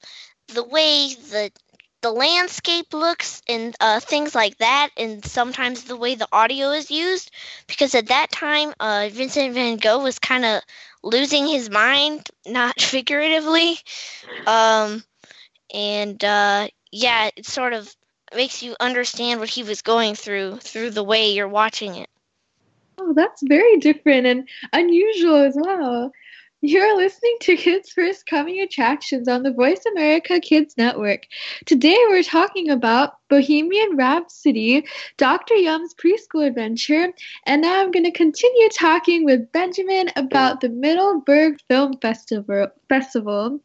[0.48, 1.52] the way the
[2.00, 6.90] the landscape looks and uh, things like that, and sometimes the way the audio is
[6.90, 7.30] used,
[7.66, 10.62] because at that time, uh, Vincent Van Gogh was kind of
[11.02, 13.78] losing his mind, not figuratively,
[14.46, 15.02] um,
[15.72, 17.94] and uh, yeah, it sort of
[18.34, 22.08] makes you understand what he was going through through the way you're watching it.
[22.98, 26.12] Oh, that's very different and unusual as well.
[26.60, 31.28] You're listening to Kids First Coming Attractions on the Voice America Kids Network.
[31.66, 34.84] Today we're talking about Bohemian Rhapsody,
[35.18, 35.54] Dr.
[35.54, 37.12] Yum's preschool adventure,
[37.46, 42.66] and now I'm going to continue talking with Benjamin about the Middleburg Film Festival.
[42.88, 43.60] Festival.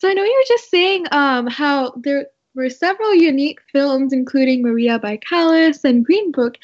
[0.00, 4.62] So I know you were just saying um, how there were several unique films, including
[4.62, 6.56] Maria by Callas and Green Book.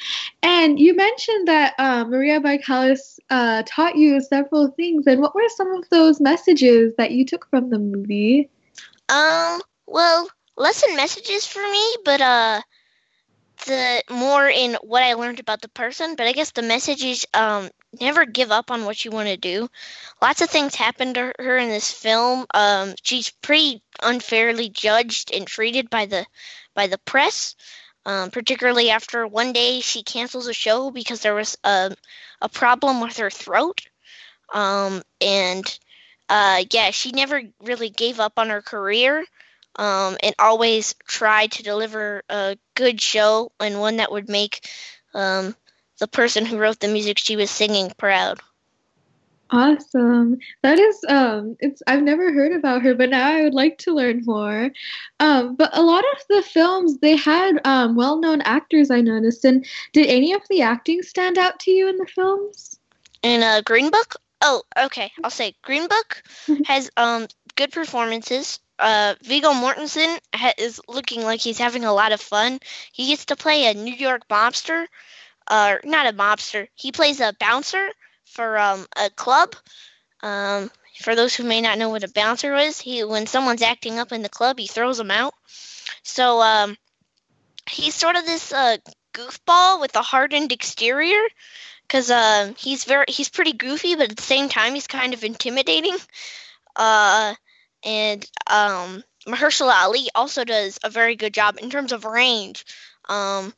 [0.43, 5.07] And you mentioned that uh, Maria by Callas uh, taught you several things.
[5.07, 8.51] And what were some of those messages that you took from the movie?
[9.09, 12.61] Um, well, lesson messages for me, but uh,
[13.65, 16.17] the more in what I learned about the person.
[16.17, 17.71] But I guess the message is um,
[18.01, 19.69] never give up on what you want to do.
[20.23, 22.47] Lots of things happen to her in this film.
[22.55, 26.27] Um, she's pretty unfairly judged and treated by the
[26.75, 27.57] by the press,
[28.07, 31.95] um, particularly after one day she cancels a show because there was a
[32.41, 33.83] a problem with her throat.
[34.53, 35.79] Um, and
[36.29, 39.25] uh, yeah, she never really gave up on her career.
[39.81, 44.69] Um, and always try to deliver a good show and one that would make
[45.15, 45.57] um,
[45.99, 48.41] the person who wrote the music she was singing proud.
[49.53, 50.39] Awesome.
[50.63, 53.95] That is um it's I've never heard about her, but now I would like to
[53.95, 54.71] learn more.
[55.19, 59.67] Um but a lot of the films they had um well-known actors I noticed and
[59.93, 62.79] did any of the acting stand out to you in the films?
[63.23, 64.15] In uh Green Book?
[64.41, 65.11] Oh, okay.
[65.25, 66.23] I'll say Green Book
[66.67, 68.61] has um good performances.
[68.81, 72.59] Uh, Viggo Mortensen ha- is looking like he's having a lot of fun.
[72.93, 74.87] He gets to play a New York mobster,
[75.47, 76.67] uh, not a mobster.
[76.75, 77.91] He plays a bouncer
[78.25, 79.55] for um, a club.
[80.23, 80.71] Um,
[81.03, 84.13] for those who may not know what a bouncer is, he when someone's acting up
[84.13, 85.35] in the club, he throws them out.
[86.03, 86.77] So um,
[87.69, 88.79] he's sort of this uh,
[89.13, 91.23] goofball with a hardened exterior,
[91.87, 95.25] because uh, he's very he's pretty goofy, but at the same time he's kind of
[95.25, 95.97] intimidating.
[96.77, 97.35] Uh,
[97.85, 102.65] and um, Mahershala Ali also does a very good job in terms of range.
[103.09, 103.55] Um,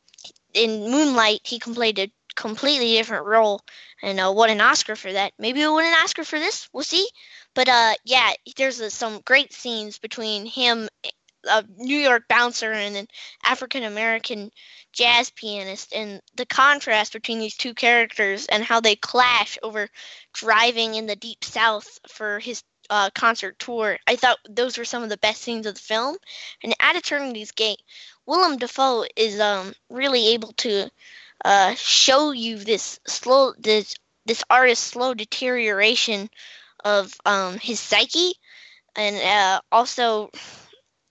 [0.55, 3.61] in Moonlight, he played a completely different role
[4.03, 5.33] and uh, won an Oscar for that.
[5.39, 6.69] Maybe he'll win an Oscar for this.
[6.73, 7.07] We'll see.
[7.55, 10.89] But uh, yeah, there's uh, some great scenes between him,
[11.49, 13.09] a New York bouncer, and an
[13.45, 14.51] African American
[14.93, 19.89] jazz pianist, and the contrast between these two characters and how they clash over
[20.33, 23.99] driving in the deep South for his uh, concert tour.
[24.07, 26.17] I thought those were some of the best scenes of the film.
[26.63, 27.83] And at Eternity's Gate,
[28.27, 30.91] Willem Dafoe is um, really able to
[31.45, 36.31] uh, show you this slow this this artist's slow deterioration
[36.85, 38.35] of um, his psyche,
[38.95, 40.31] and uh, also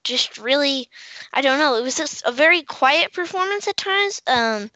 [0.03, 0.89] just really
[1.33, 1.75] I don't know.
[1.75, 4.21] It was just a very quiet performance at times.
[4.27, 4.71] Um,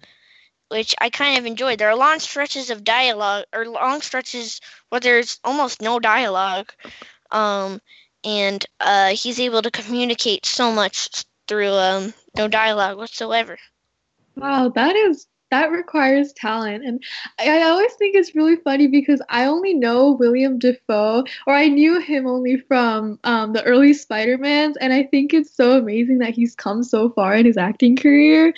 [0.69, 1.79] which I kind of enjoyed.
[1.79, 6.71] There are long stretches of dialogue, or long stretches where there's almost no dialogue,
[7.31, 7.81] um,
[8.23, 13.57] and uh, he's able to communicate so much through um, no dialogue whatsoever.
[14.35, 16.83] Wow, that is that requires talent.
[16.83, 17.03] And
[17.39, 21.99] I, always think it's really funny because I only know William Dafoe, or I knew
[21.99, 26.33] him only from um, the early Spider Mans, and I think it's so amazing that
[26.33, 28.53] he's come so far in his acting career.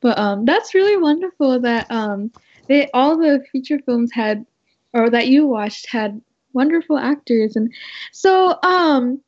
[0.00, 2.32] But um, that's really wonderful that um,
[2.68, 4.44] they all the feature films had,
[4.92, 6.20] or that you watched had
[6.52, 7.56] wonderful actors.
[7.56, 7.72] And
[8.12, 9.20] so, um,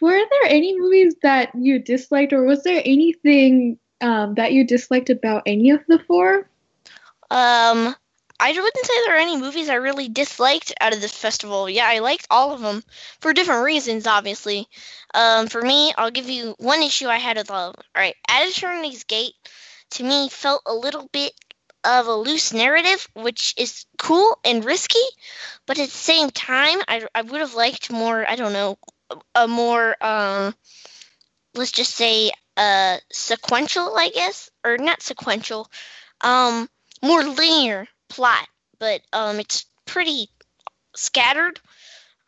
[0.00, 5.10] were there any movies that you disliked, or was there anything um, that you disliked
[5.10, 6.50] about any of the four?
[7.30, 7.94] Um,
[8.38, 11.70] I wouldn't say there are any movies I really disliked out of this festival.
[11.70, 12.82] Yeah, I liked all of them
[13.20, 14.68] for different reasons, obviously.
[15.14, 17.84] Um, for me, I'll give you one issue I had with all of them.
[17.94, 19.34] All right, At Eternity's Gate,
[19.92, 21.32] to me, felt a little bit
[21.82, 24.98] of a loose narrative, which is cool and risky,
[25.66, 28.76] but at the same time, I, I would have liked more, I don't know,
[29.34, 30.54] a more, um,
[31.54, 35.70] let's just say, uh, sequential, I guess, or not sequential,
[36.22, 36.68] um,
[37.06, 38.48] more linear plot,
[38.78, 40.28] but um, it's pretty
[40.96, 41.60] scattered.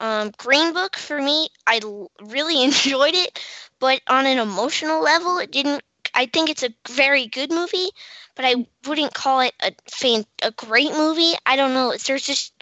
[0.00, 3.40] Um, Green Book for me, I l- really enjoyed it,
[3.80, 5.82] but on an emotional level, it didn't.
[6.14, 7.90] I think it's a very good movie,
[8.34, 11.32] but I wouldn't call it a fan, a great movie.
[11.46, 11.94] I don't know.
[11.94, 12.52] There's just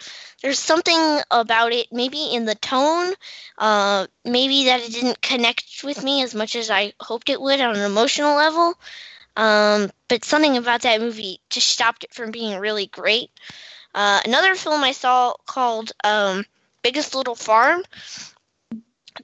[0.43, 3.15] there's something about it, maybe in the tone,
[3.59, 7.61] uh, maybe that it didn't connect with me as much as I hoped it would
[7.61, 8.75] on an emotional level.
[9.37, 13.31] Um, but something about that movie just stopped it from being really great.
[13.95, 16.45] Uh, another film I saw called um,
[16.83, 17.83] Biggest Little Farm.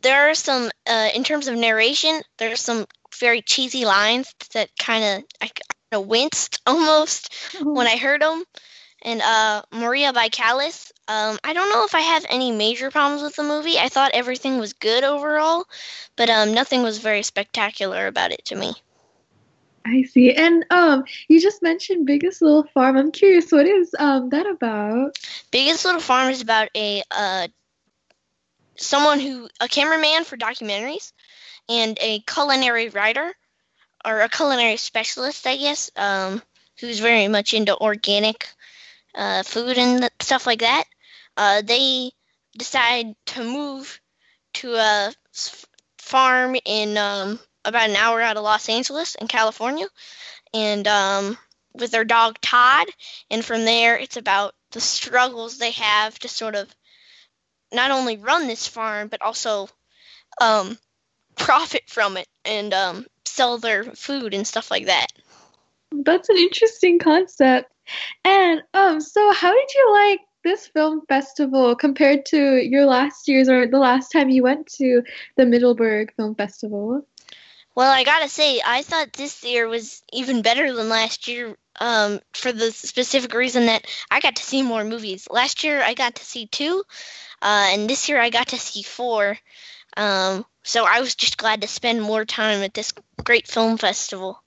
[0.00, 2.86] There are some, uh, in terms of narration, there are some
[3.18, 8.44] very cheesy lines that kind of I kind of winced almost when I heard them.
[9.04, 10.92] And uh, Maria by Callas.
[11.08, 13.76] Um, I don't know if I have any major problems with the movie.
[13.76, 15.64] I thought everything was good overall,
[16.16, 18.74] but um, nothing was very spectacular about it to me.
[19.84, 20.32] I see.
[20.32, 22.96] And um, you just mentioned Biggest Little Farm.
[22.96, 25.18] I'm curious, what is um that about?
[25.50, 27.48] Biggest Little Farm is about a uh,
[28.76, 31.12] someone who a cameraman for documentaries
[31.68, 33.32] and a culinary writer
[34.04, 36.42] or a culinary specialist, I guess, um,
[36.80, 38.48] who's very much into organic
[39.14, 40.84] uh, food and stuff like that.
[41.36, 42.10] Uh, they
[42.56, 44.00] decide to move
[44.54, 45.12] to a
[45.98, 49.86] farm in um, about an hour out of Los Angeles in California,
[50.54, 51.38] and um,
[51.74, 52.86] with their dog Todd.
[53.30, 56.74] And from there, it's about the struggles they have to sort of
[57.72, 59.68] not only run this farm but also
[60.40, 60.78] um,
[61.36, 65.08] profit from it and um, sell their food and stuff like that.
[65.90, 67.72] That's an interesting concept.
[68.24, 73.48] And um, so how did you like this film festival compared to your last year's
[73.48, 75.02] or the last time you went to
[75.36, 77.06] the Middleburg Film Festival?
[77.74, 82.20] Well, I gotta say, I thought this year was even better than last year um,
[82.34, 85.26] for the specific reason that I got to see more movies.
[85.30, 86.84] Last year I got to see two,
[87.40, 89.38] uh, and this year I got to see four.
[89.96, 92.92] Um, so I was just glad to spend more time at this
[93.24, 94.42] great film festival.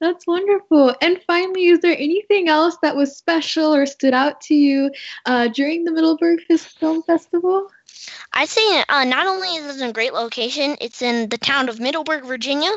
[0.00, 0.94] That's wonderful.
[1.00, 4.90] And finally, is there anything else that was special or stood out to you
[5.24, 7.70] uh, during the Middleburg Film Festival?
[8.32, 11.78] I'd say uh, not only is it a great location, it's in the town of
[11.78, 12.70] Middleburg, Virginia,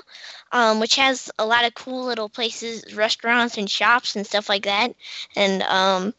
[0.51, 4.63] um, which has a lot of cool little places, restaurants and shops and stuff like
[4.63, 4.93] that.
[5.35, 6.13] And um,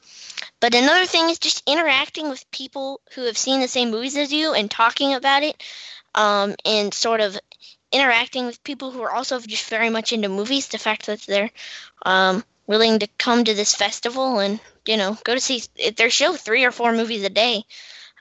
[0.60, 4.32] but another thing is just interacting with people who have seen the same movies as
[4.32, 5.62] you and talking about it,
[6.14, 7.38] um, and sort of
[7.92, 10.68] interacting with people who are also just very much into movies.
[10.68, 11.50] The fact that they're
[12.04, 15.62] um, willing to come to this festival and you know go to see
[15.96, 17.64] their show three or four movies a day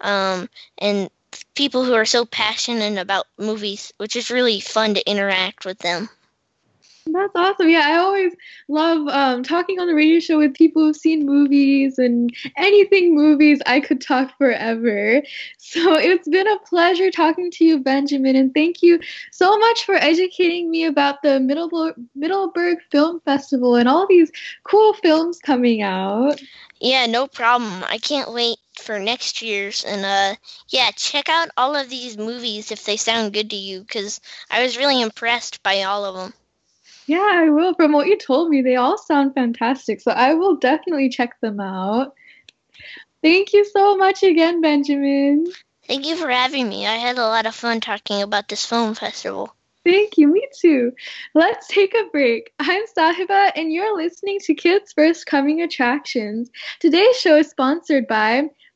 [0.01, 1.09] um, and
[1.55, 6.09] people who are so passionate about movies, which is really fun to interact with them.
[7.13, 7.69] That's awesome.
[7.69, 8.33] Yeah, I always
[8.67, 13.61] love um, talking on the radio show with people who've seen movies and anything movies.
[13.65, 15.21] I could talk forever.
[15.57, 18.99] So it's been a pleasure talking to you, Benjamin, and thank you
[19.31, 24.31] so much for educating me about the Middleburg, Middleburg Film Festival and all these
[24.63, 26.41] cool films coming out.
[26.79, 27.83] Yeah, no problem.
[27.87, 30.35] I can't wait for next year's and uh
[30.69, 34.63] yeah check out all of these movies if they sound good to you because i
[34.63, 36.33] was really impressed by all of them
[37.05, 40.55] yeah i will from what you told me they all sound fantastic so i will
[40.55, 42.13] definitely check them out
[43.21, 45.45] thank you so much again benjamin
[45.87, 48.93] thank you for having me i had a lot of fun talking about this film
[48.93, 49.53] festival
[49.87, 50.91] Thank you, me too.
[51.33, 52.51] Let's take a break.
[52.59, 56.49] I'm Sahiba, and you're listening to Kids First Coming Attractions.
[56.81, 58.49] Today's show is sponsored by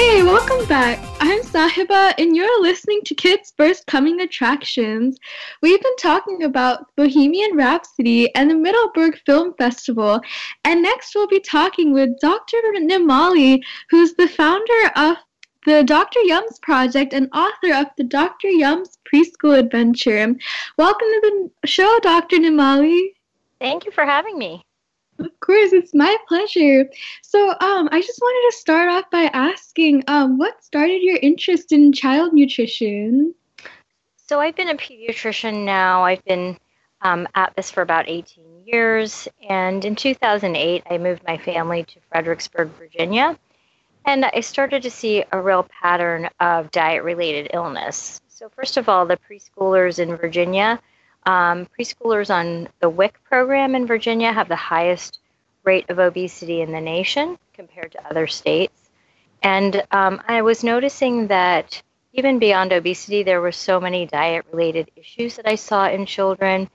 [0.00, 1.00] Hey, welcome back.
[1.18, 5.18] I'm Sahiba, and you're listening to Kids First Coming Attractions.
[5.60, 10.20] We've been talking about Bohemian Rhapsody and the Middleburg Film Festival,
[10.64, 12.58] and next we'll be talking with Dr.
[12.76, 15.16] Nimali, who's the founder of
[15.66, 16.20] the Dr.
[16.28, 18.46] Yums Project and author of the Dr.
[18.46, 20.32] Yums Preschool Adventure.
[20.76, 22.36] Welcome to the show, Dr.
[22.36, 23.14] Nimali.
[23.58, 24.62] Thank you for having me.
[25.18, 26.88] Of course, it's my pleasure.
[27.22, 31.72] So, um, I just wanted to start off by asking, um, what started your interest
[31.72, 33.34] in child nutrition?
[34.16, 36.04] So, I've been a pediatrician now.
[36.04, 36.56] I've been
[37.02, 42.00] um, at this for about 18 years, and in 2008, I moved my family to
[42.12, 43.36] Fredericksburg, Virginia,
[44.04, 48.20] and I started to see a real pattern of diet-related illness.
[48.28, 50.80] So, first of all, the preschoolers in Virginia
[51.28, 55.20] um, preschoolers on the WIC program in Virginia have the highest
[55.62, 58.88] rate of obesity in the nation compared to other states.
[59.42, 61.82] And um, I was noticing that
[62.14, 66.70] even beyond obesity, there were so many diet related issues that I saw in children.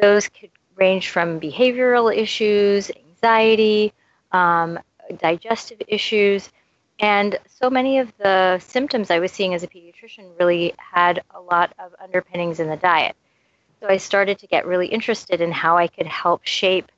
[0.00, 3.92] Those could range from behavioral issues, anxiety,
[4.32, 4.80] um,
[5.18, 6.50] digestive issues.
[6.98, 11.40] And so many of the symptoms I was seeing as a pediatrician really had a
[11.40, 13.14] lot of underpinnings in the diet.
[13.80, 16.92] So I started to get really interested in how I could help shape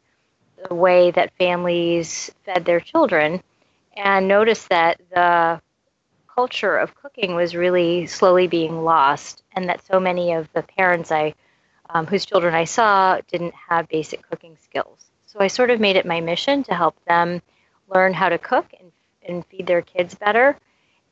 [0.68, 3.42] the way that families fed their children
[3.96, 5.60] and noticed that the
[6.34, 11.12] culture of cooking was really slowly being lost and that so many of the parents
[11.12, 11.34] I
[11.90, 15.04] um, whose children I saw didn't have basic cooking skills.
[15.26, 17.42] So I sort of made it my mission to help them
[17.88, 18.90] learn how to cook and,
[19.28, 20.56] and feed their kids better.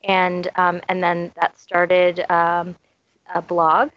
[0.02, 2.76] And, um, and then that started um,
[3.32, 3.90] a blog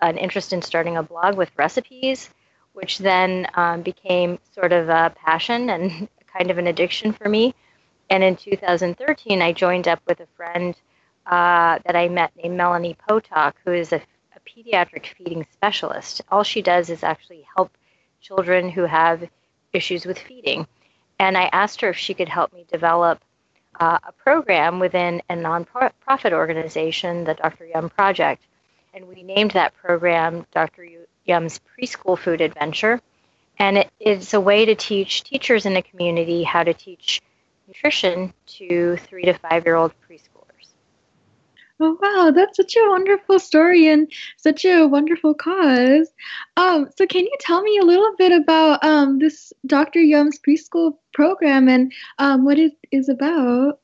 [0.00, 2.30] an interest in starting a blog with recipes,
[2.72, 7.54] which then um, became sort of a passion and kind of an addiction for me.
[8.10, 10.74] And in 2013, I joined up with a friend
[11.26, 16.22] uh, that I met named Melanie Potok, who is a, a pediatric feeding specialist.
[16.30, 17.76] All she does is actually help
[18.20, 19.28] children who have
[19.72, 20.66] issues with feeding.
[21.18, 23.20] And I asked her if she could help me develop
[23.78, 27.66] uh, a program within a nonprofit organization, the Dr.
[27.66, 28.42] Yum Project,
[28.98, 30.84] and we named that program Dr.
[31.24, 33.00] Yum's Preschool Food Adventure.
[33.56, 37.22] And it is a way to teach teachers in the community how to teach
[37.68, 40.72] nutrition to three to five year old preschoolers.
[41.78, 46.10] Oh wow, that's such a wonderful story and such a wonderful cause.
[46.56, 50.00] Um, so can you tell me a little bit about um, this Dr.
[50.00, 53.78] Yum's preschool program and um, what it is about?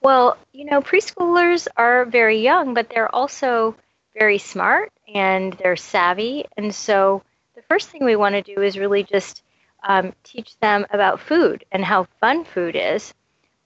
[0.00, 3.76] Well, you know, preschoolers are very young, but they're also
[4.14, 6.44] very smart and they're savvy.
[6.56, 7.22] And so
[7.54, 9.42] the first thing we want to do is really just
[9.84, 13.14] um, teach them about food and how fun food is,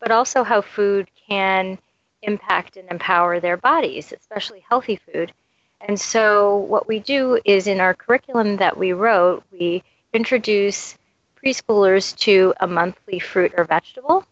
[0.00, 1.78] but also how food can
[2.22, 5.32] impact and empower their bodies, especially healthy food.
[5.80, 9.82] And so, what we do is in our curriculum that we wrote, we
[10.12, 10.96] introduce
[11.44, 14.24] preschoolers to a monthly fruit or vegetable,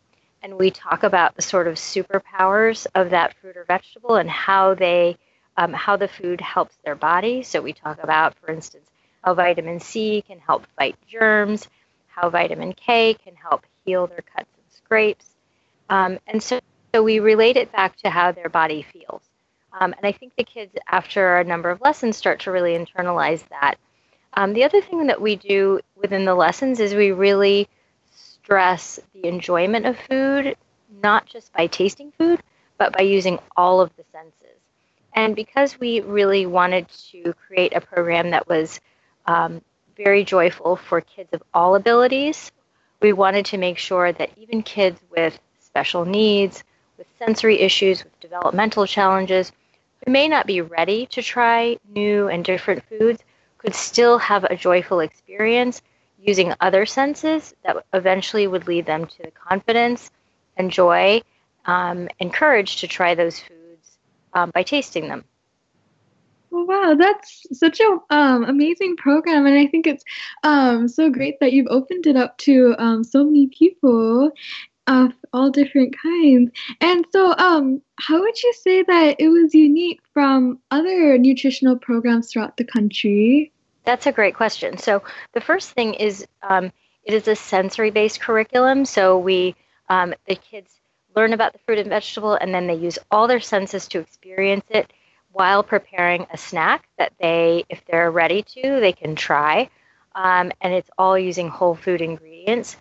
[0.43, 4.75] and we talk about the sort of superpowers of that fruit or vegetable and how
[4.75, 5.19] they
[5.57, 7.43] um, how the food helps their body.
[7.43, 8.89] So we talk about, for instance,
[9.23, 11.69] how vitamin C can help fight germs,
[12.09, 15.27] how vitamin K can help heal their cuts and scrapes.
[15.89, 16.61] Um, and so,
[16.95, 19.23] so we relate it back to how their body feels.
[19.73, 23.47] Um, and I think the kids, after a number of lessons, start to really internalize
[23.49, 23.75] that.
[24.35, 27.69] Um, the other thing that we do within the lessons is we really
[28.13, 30.57] stress the enjoyment of food,
[31.03, 32.43] not just by tasting food,
[32.79, 34.61] but by using all of the senses.
[35.15, 38.81] And because we really wanted to create a program that was
[39.27, 39.63] um,
[39.97, 42.51] very joyful for kids of all abilities,
[43.01, 46.65] we wanted to make sure that even kids with special needs,
[46.99, 49.53] with sensory issues, with developmental challenges,
[50.05, 53.23] who may not be ready to try new and different foods,
[53.59, 55.81] could still have a joyful experience
[56.21, 60.11] using other senses that eventually would lead them to the confidence
[60.57, 61.21] and joy
[61.67, 63.64] um, and courage to try those foods
[64.35, 65.25] um, by tasting them.
[66.57, 70.05] Oh, wow, that's such a um, amazing program, and I think it's
[70.45, 74.31] um, so great that you've opened it up to um, so many people
[74.87, 76.53] of all different kinds.
[76.81, 82.31] And so, um, how would you say that it was unique from other nutritional programs
[82.31, 83.51] throughout the country?
[83.85, 84.79] That's a great question.
[84.79, 86.71] So, the first thing is um,
[87.03, 88.85] it is a sensory based curriculum.
[88.85, 89.57] So, we
[89.89, 90.81] um, the kids
[91.17, 94.65] learn about the fruit and vegetable, and then they use all their senses to experience
[94.71, 94.93] it
[95.33, 99.69] while preparing a snack that they, if they're ready to, they can try.
[100.15, 102.77] Um, and it's all using whole food ingredients.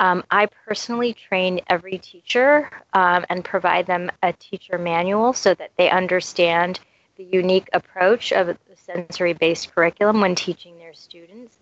[0.00, 5.70] Um, I personally train every teacher um, and provide them a teacher manual so that
[5.76, 6.80] they understand
[7.16, 11.56] the unique approach of the sensory based curriculum when teaching their students.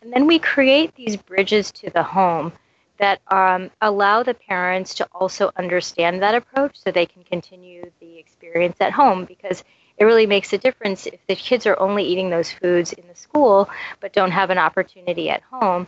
[0.00, 2.52] And then we create these bridges to the home
[2.98, 8.18] that um, allow the parents to also understand that approach so they can continue the
[8.18, 9.64] experience at home because
[9.96, 13.14] it really makes a difference if the kids are only eating those foods in the
[13.14, 13.68] school
[14.00, 15.86] but don't have an opportunity at home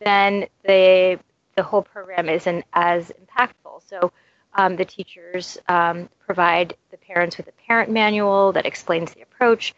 [0.00, 1.18] then the
[1.54, 3.82] the whole program isn't as impactful.
[3.86, 4.12] So
[4.54, 9.74] um, the teachers um, provide the parents with a parent manual that explains the approach.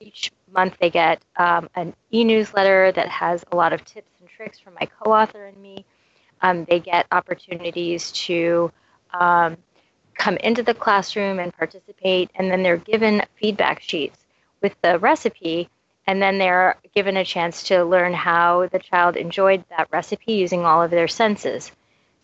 [0.00, 4.58] Each month they get um, an e-newsletter that has a lot of tips and tricks
[4.58, 5.84] from my co-author and me
[6.44, 8.70] um, they get opportunities to
[9.14, 9.56] um,
[10.14, 14.18] come into the classroom and participate, and then they're given feedback sheets
[14.60, 15.70] with the recipe,
[16.06, 20.66] and then they're given a chance to learn how the child enjoyed that recipe using
[20.66, 21.72] all of their senses.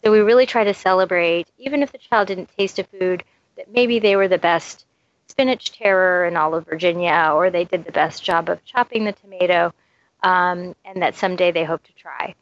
[0.05, 3.25] So we really try to celebrate, even if the child didn't taste a food,
[3.57, 4.85] that maybe they were the best
[5.29, 9.13] spinach terror in all of Virginia, or they did the best job of chopping the
[9.13, 9.73] tomato,
[10.23, 12.35] um, and that someday they hope to try.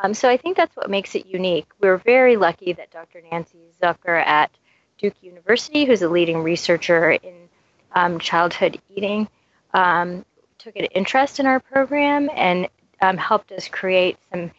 [0.00, 1.66] Um, so I think that's what makes it unique.
[1.80, 3.20] We're very lucky that Dr.
[3.30, 4.50] Nancy Zucker at
[4.98, 7.48] Duke University, who's a leading researcher in
[7.92, 9.28] um, childhood eating,
[9.74, 10.24] um,
[10.58, 12.68] took an interest in our program and
[13.00, 14.50] um, helped us create some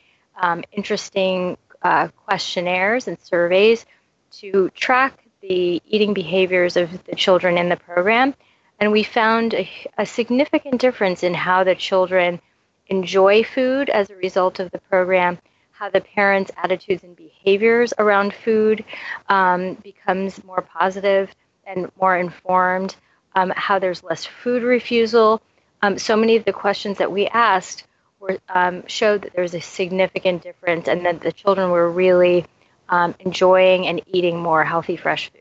[0.41, 3.85] um, interesting uh, questionnaires and surveys
[4.31, 8.33] to track the eating behaviors of the children in the program.
[8.79, 12.41] And we found a, a significant difference in how the children
[12.89, 15.37] enjoy food as a result of the program,
[15.71, 18.83] how the parents' attitudes and behaviors around food
[19.29, 21.33] um, becomes more positive
[21.65, 22.95] and more informed,
[23.35, 25.41] um, how there's less food refusal.
[25.81, 27.85] Um, so many of the questions that we asked
[28.19, 32.45] were um, showed that there was a significant difference, and that the children were really
[32.89, 35.38] um, enjoying and eating more healthy, fresh food.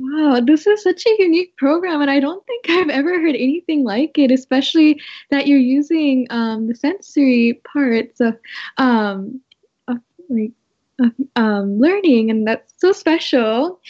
[0.00, 3.82] Wow, this is such a unique program, and I don't think I've ever heard anything
[3.82, 8.38] like it, especially that you're using um, the sensory parts of,
[8.76, 9.40] um,
[9.88, 10.52] of like
[11.36, 13.80] um, learning, and that's so special.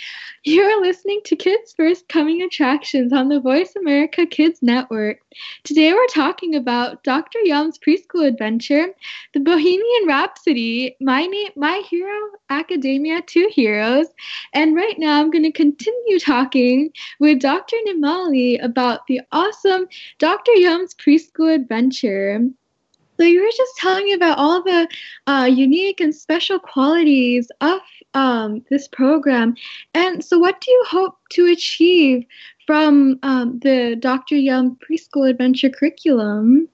[0.45, 5.19] You're listening to Kids First Coming Attractions on the Voice America Kids Network.
[5.65, 7.39] Today we're talking about Dr.
[7.41, 8.89] Yum's preschool adventure,
[9.35, 14.07] The Bohemian Rhapsody, My Name, My Hero Academia, Two Heroes,
[14.53, 16.91] and right now I'm going to continue talking
[17.21, 17.77] with Dr.
[17.87, 19.89] Nimali about the awesome
[20.19, 20.53] Dr.
[20.53, 22.41] Yum's preschool adventure.
[23.19, 24.89] So you were just telling me about all the
[25.27, 27.81] uh, unique and special qualities of
[28.15, 29.57] um, this program.
[29.93, 32.25] And so, what do you hope to achieve
[32.65, 34.37] from um, the Dr.
[34.37, 36.69] Yum Preschool Adventure curriculum?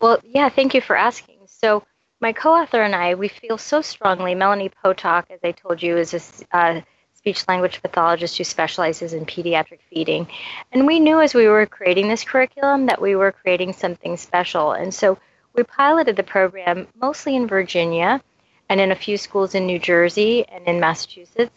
[0.00, 1.36] Well, yeah, thank you for asking.
[1.46, 1.84] So,
[2.20, 4.34] my co-author and I, we feel so strongly.
[4.34, 6.14] Melanie Potok, as I told you, is
[6.52, 6.80] a uh,
[7.12, 10.28] speech language pathologist who specializes in pediatric feeding,
[10.72, 14.72] and we knew as we were creating this curriculum that we were creating something special.
[14.72, 15.18] And so,
[15.54, 18.20] we piloted the program mostly in Virginia
[18.68, 21.52] and in a few schools in New Jersey and in Massachusetts.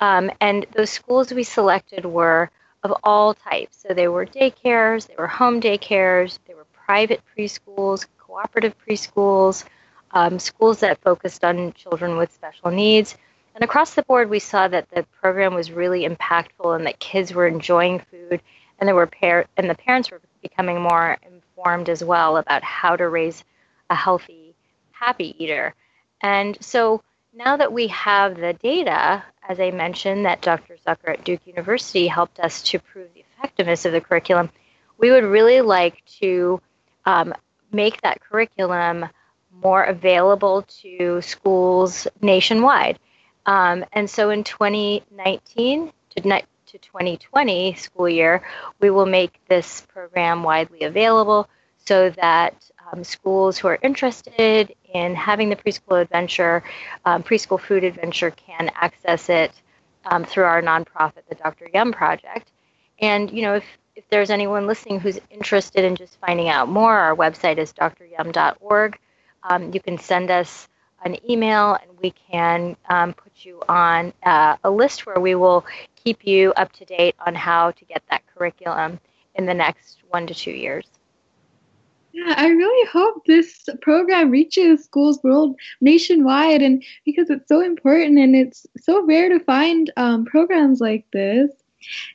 [0.00, 2.50] Um, and those schools we selected were
[2.82, 3.84] of all types.
[3.86, 9.64] So they were daycares, they were home daycares, they were private preschools, cooperative preschools,
[10.12, 13.16] um, schools that focused on children with special needs.
[13.54, 17.32] And across the board, we saw that the program was really impactful and that kids
[17.32, 18.40] were enjoying food
[18.78, 21.16] and there were par- and the parents were becoming more
[21.56, 23.44] informed as well about how to raise
[23.90, 24.54] a healthy,
[24.92, 25.74] happy eater.
[26.20, 27.02] And so
[27.32, 30.76] now that we have the data, as I mentioned, that Dr.
[30.86, 34.50] Zucker at Duke University helped us to prove the effectiveness of the curriculum,
[34.98, 36.60] we would really like to
[37.04, 37.34] um,
[37.72, 39.06] make that curriculum
[39.62, 42.98] more available to schools nationwide.
[43.46, 46.42] Um, and so in 2019 to,
[46.74, 48.42] to 2020 school year,
[48.80, 51.48] we will make this program widely available
[51.86, 52.54] so that
[52.92, 56.64] um, schools who are interested in having the preschool adventure,
[57.04, 59.52] um, preschool food adventure, can access it
[60.06, 61.68] um, through our nonprofit, the Dr.
[61.72, 62.50] Yum Project.
[62.98, 63.64] And you know, if
[63.94, 68.98] if there's anyone listening who's interested in just finding out more, our website is dryum.org.
[69.44, 70.68] Um, you can send us
[71.04, 75.64] an email and we can um, put you on uh, a list where we will
[76.02, 78.98] keep you up to date on how to get that curriculum
[79.34, 80.86] in the next one to two years.
[82.12, 88.20] Yeah, I really hope this program reaches schools world nationwide, and because it's so important
[88.20, 91.50] and it's so rare to find um, programs like this.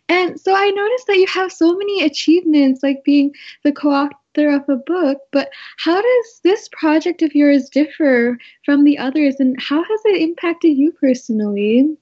[0.07, 3.33] And so I noticed that you have so many achievements, like being
[3.63, 4.09] the co
[4.47, 5.19] author of a book.
[5.31, 10.21] But how does this project of yours differ from the others, and how has it
[10.21, 11.97] impacted you personally?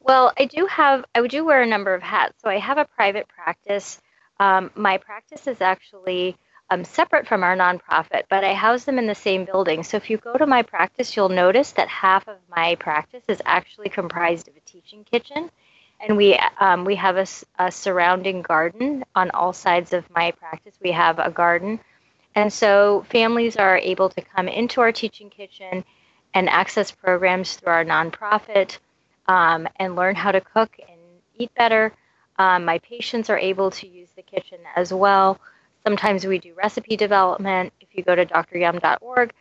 [0.00, 2.34] Well, I do have, I do wear a number of hats.
[2.42, 4.00] So I have a private practice.
[4.38, 6.36] Um, my practice is actually
[6.70, 9.82] um, separate from our nonprofit, but I house them in the same building.
[9.82, 13.40] So if you go to my practice, you'll notice that half of my practice is
[13.46, 15.50] actually comprised of a teaching kitchen
[16.00, 17.26] and we um, we have a,
[17.58, 20.74] a, surrounding garden on all sides of my practice.
[20.80, 21.80] We have a garden,
[22.34, 25.84] and so families are able to come into our teaching kitchen
[26.34, 28.78] and access programs through our nonprofit
[29.28, 30.98] um, and learn how to cook and
[31.38, 31.92] eat better.
[32.38, 35.38] Um, my patients are able to use the kitchen as well.
[35.84, 37.72] Sometimes we do recipe development.
[37.80, 39.32] If you go to dryum.org,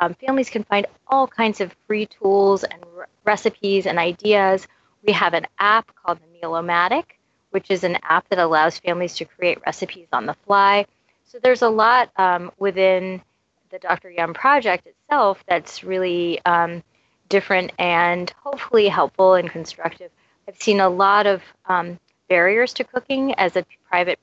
[0.00, 4.66] um, families can find all kinds of free tools and re- recipes and ideas
[5.06, 7.04] we have an app called the Mealomatic,
[7.50, 10.86] which is an app that allows families to create recipes on the fly.
[11.24, 13.22] So there's a lot um, within
[13.70, 14.10] the Dr.
[14.10, 16.82] Yum project itself that's really um,
[17.28, 20.10] different and hopefully helpful and constructive.
[20.48, 21.98] I've seen a lot of um,
[22.28, 24.18] barriers to cooking as a private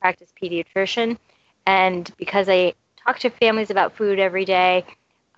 [0.00, 1.18] practice pediatrician,
[1.66, 2.74] and because I
[3.04, 4.84] talk to families about food every day,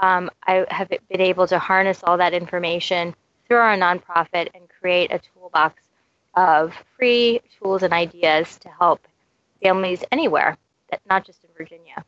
[0.00, 3.14] um, I have been able to harness all that information
[3.46, 5.82] through our nonprofit and create a toolbox
[6.34, 9.06] of free tools and ideas to help
[9.62, 10.56] families anywhere,
[10.90, 12.04] that not just in Virginia.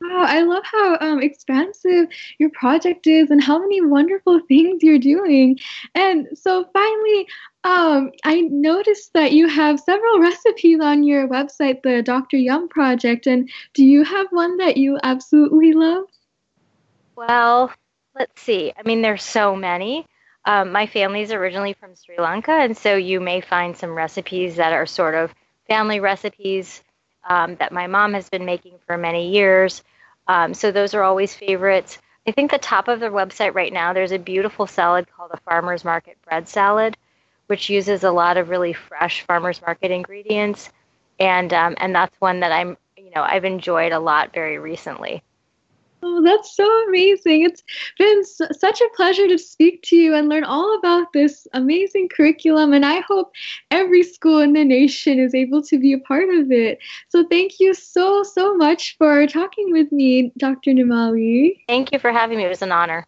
[0.00, 2.08] Wow, I love how um, expansive
[2.38, 5.58] your project is and how many wonderful things you're doing.
[5.94, 7.26] And so finally,
[7.64, 12.36] um, I noticed that you have several recipes on your website, the Dr.
[12.36, 13.26] Yum Project.
[13.26, 16.04] And do you have one that you absolutely love?
[17.16, 17.72] Well,
[18.16, 18.72] let's see.
[18.76, 20.06] I mean, there's so many.
[20.44, 24.56] Um, my family is originally from Sri Lanka, and so you may find some recipes
[24.56, 25.34] that are sort of
[25.68, 26.82] family recipes
[27.28, 29.82] um, that my mom has been making for many years.
[30.28, 31.98] Um, so those are always favorites.
[32.26, 35.40] I think the top of their website right now, there's a beautiful salad called a
[35.40, 36.96] farmer's market bread salad,
[37.48, 40.70] which uses a lot of really fresh farmer's market ingredients,
[41.18, 45.22] and um, and that's one that I'm you know I've enjoyed a lot very recently.
[46.08, 47.42] Oh, that's so amazing.
[47.42, 47.64] It's
[47.98, 52.74] been such a pleasure to speak to you and learn all about this amazing curriculum.
[52.74, 53.32] And I hope
[53.72, 56.78] every school in the nation is able to be a part of it.
[57.08, 60.70] So thank you so, so much for talking with me, Dr.
[60.70, 61.64] Nimali.
[61.66, 62.44] Thank you for having me.
[62.44, 63.04] It was an honor.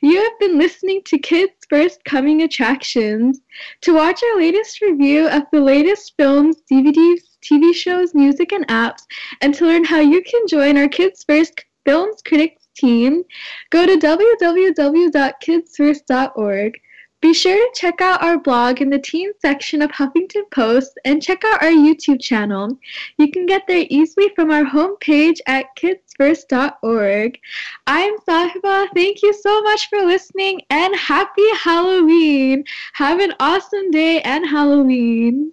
[0.00, 3.42] You have been listening to Kids First Coming Attractions.
[3.82, 9.02] To watch our latest review of the latest films, DVDs, TV shows, music, and apps,
[9.42, 13.22] and to learn how you can join our Kids First Films Critics team,
[13.70, 16.80] go to www.kidsfirst.org.
[17.22, 21.22] Be sure to check out our blog in the teen section of Huffington Post and
[21.22, 22.76] check out our YouTube channel.
[23.16, 27.38] You can get there easily from our homepage at kidsfirst.org.
[27.86, 28.88] I'm Sahiba.
[28.92, 32.64] Thank you so much for listening and happy Halloween.
[32.94, 35.52] Have an awesome day and Halloween.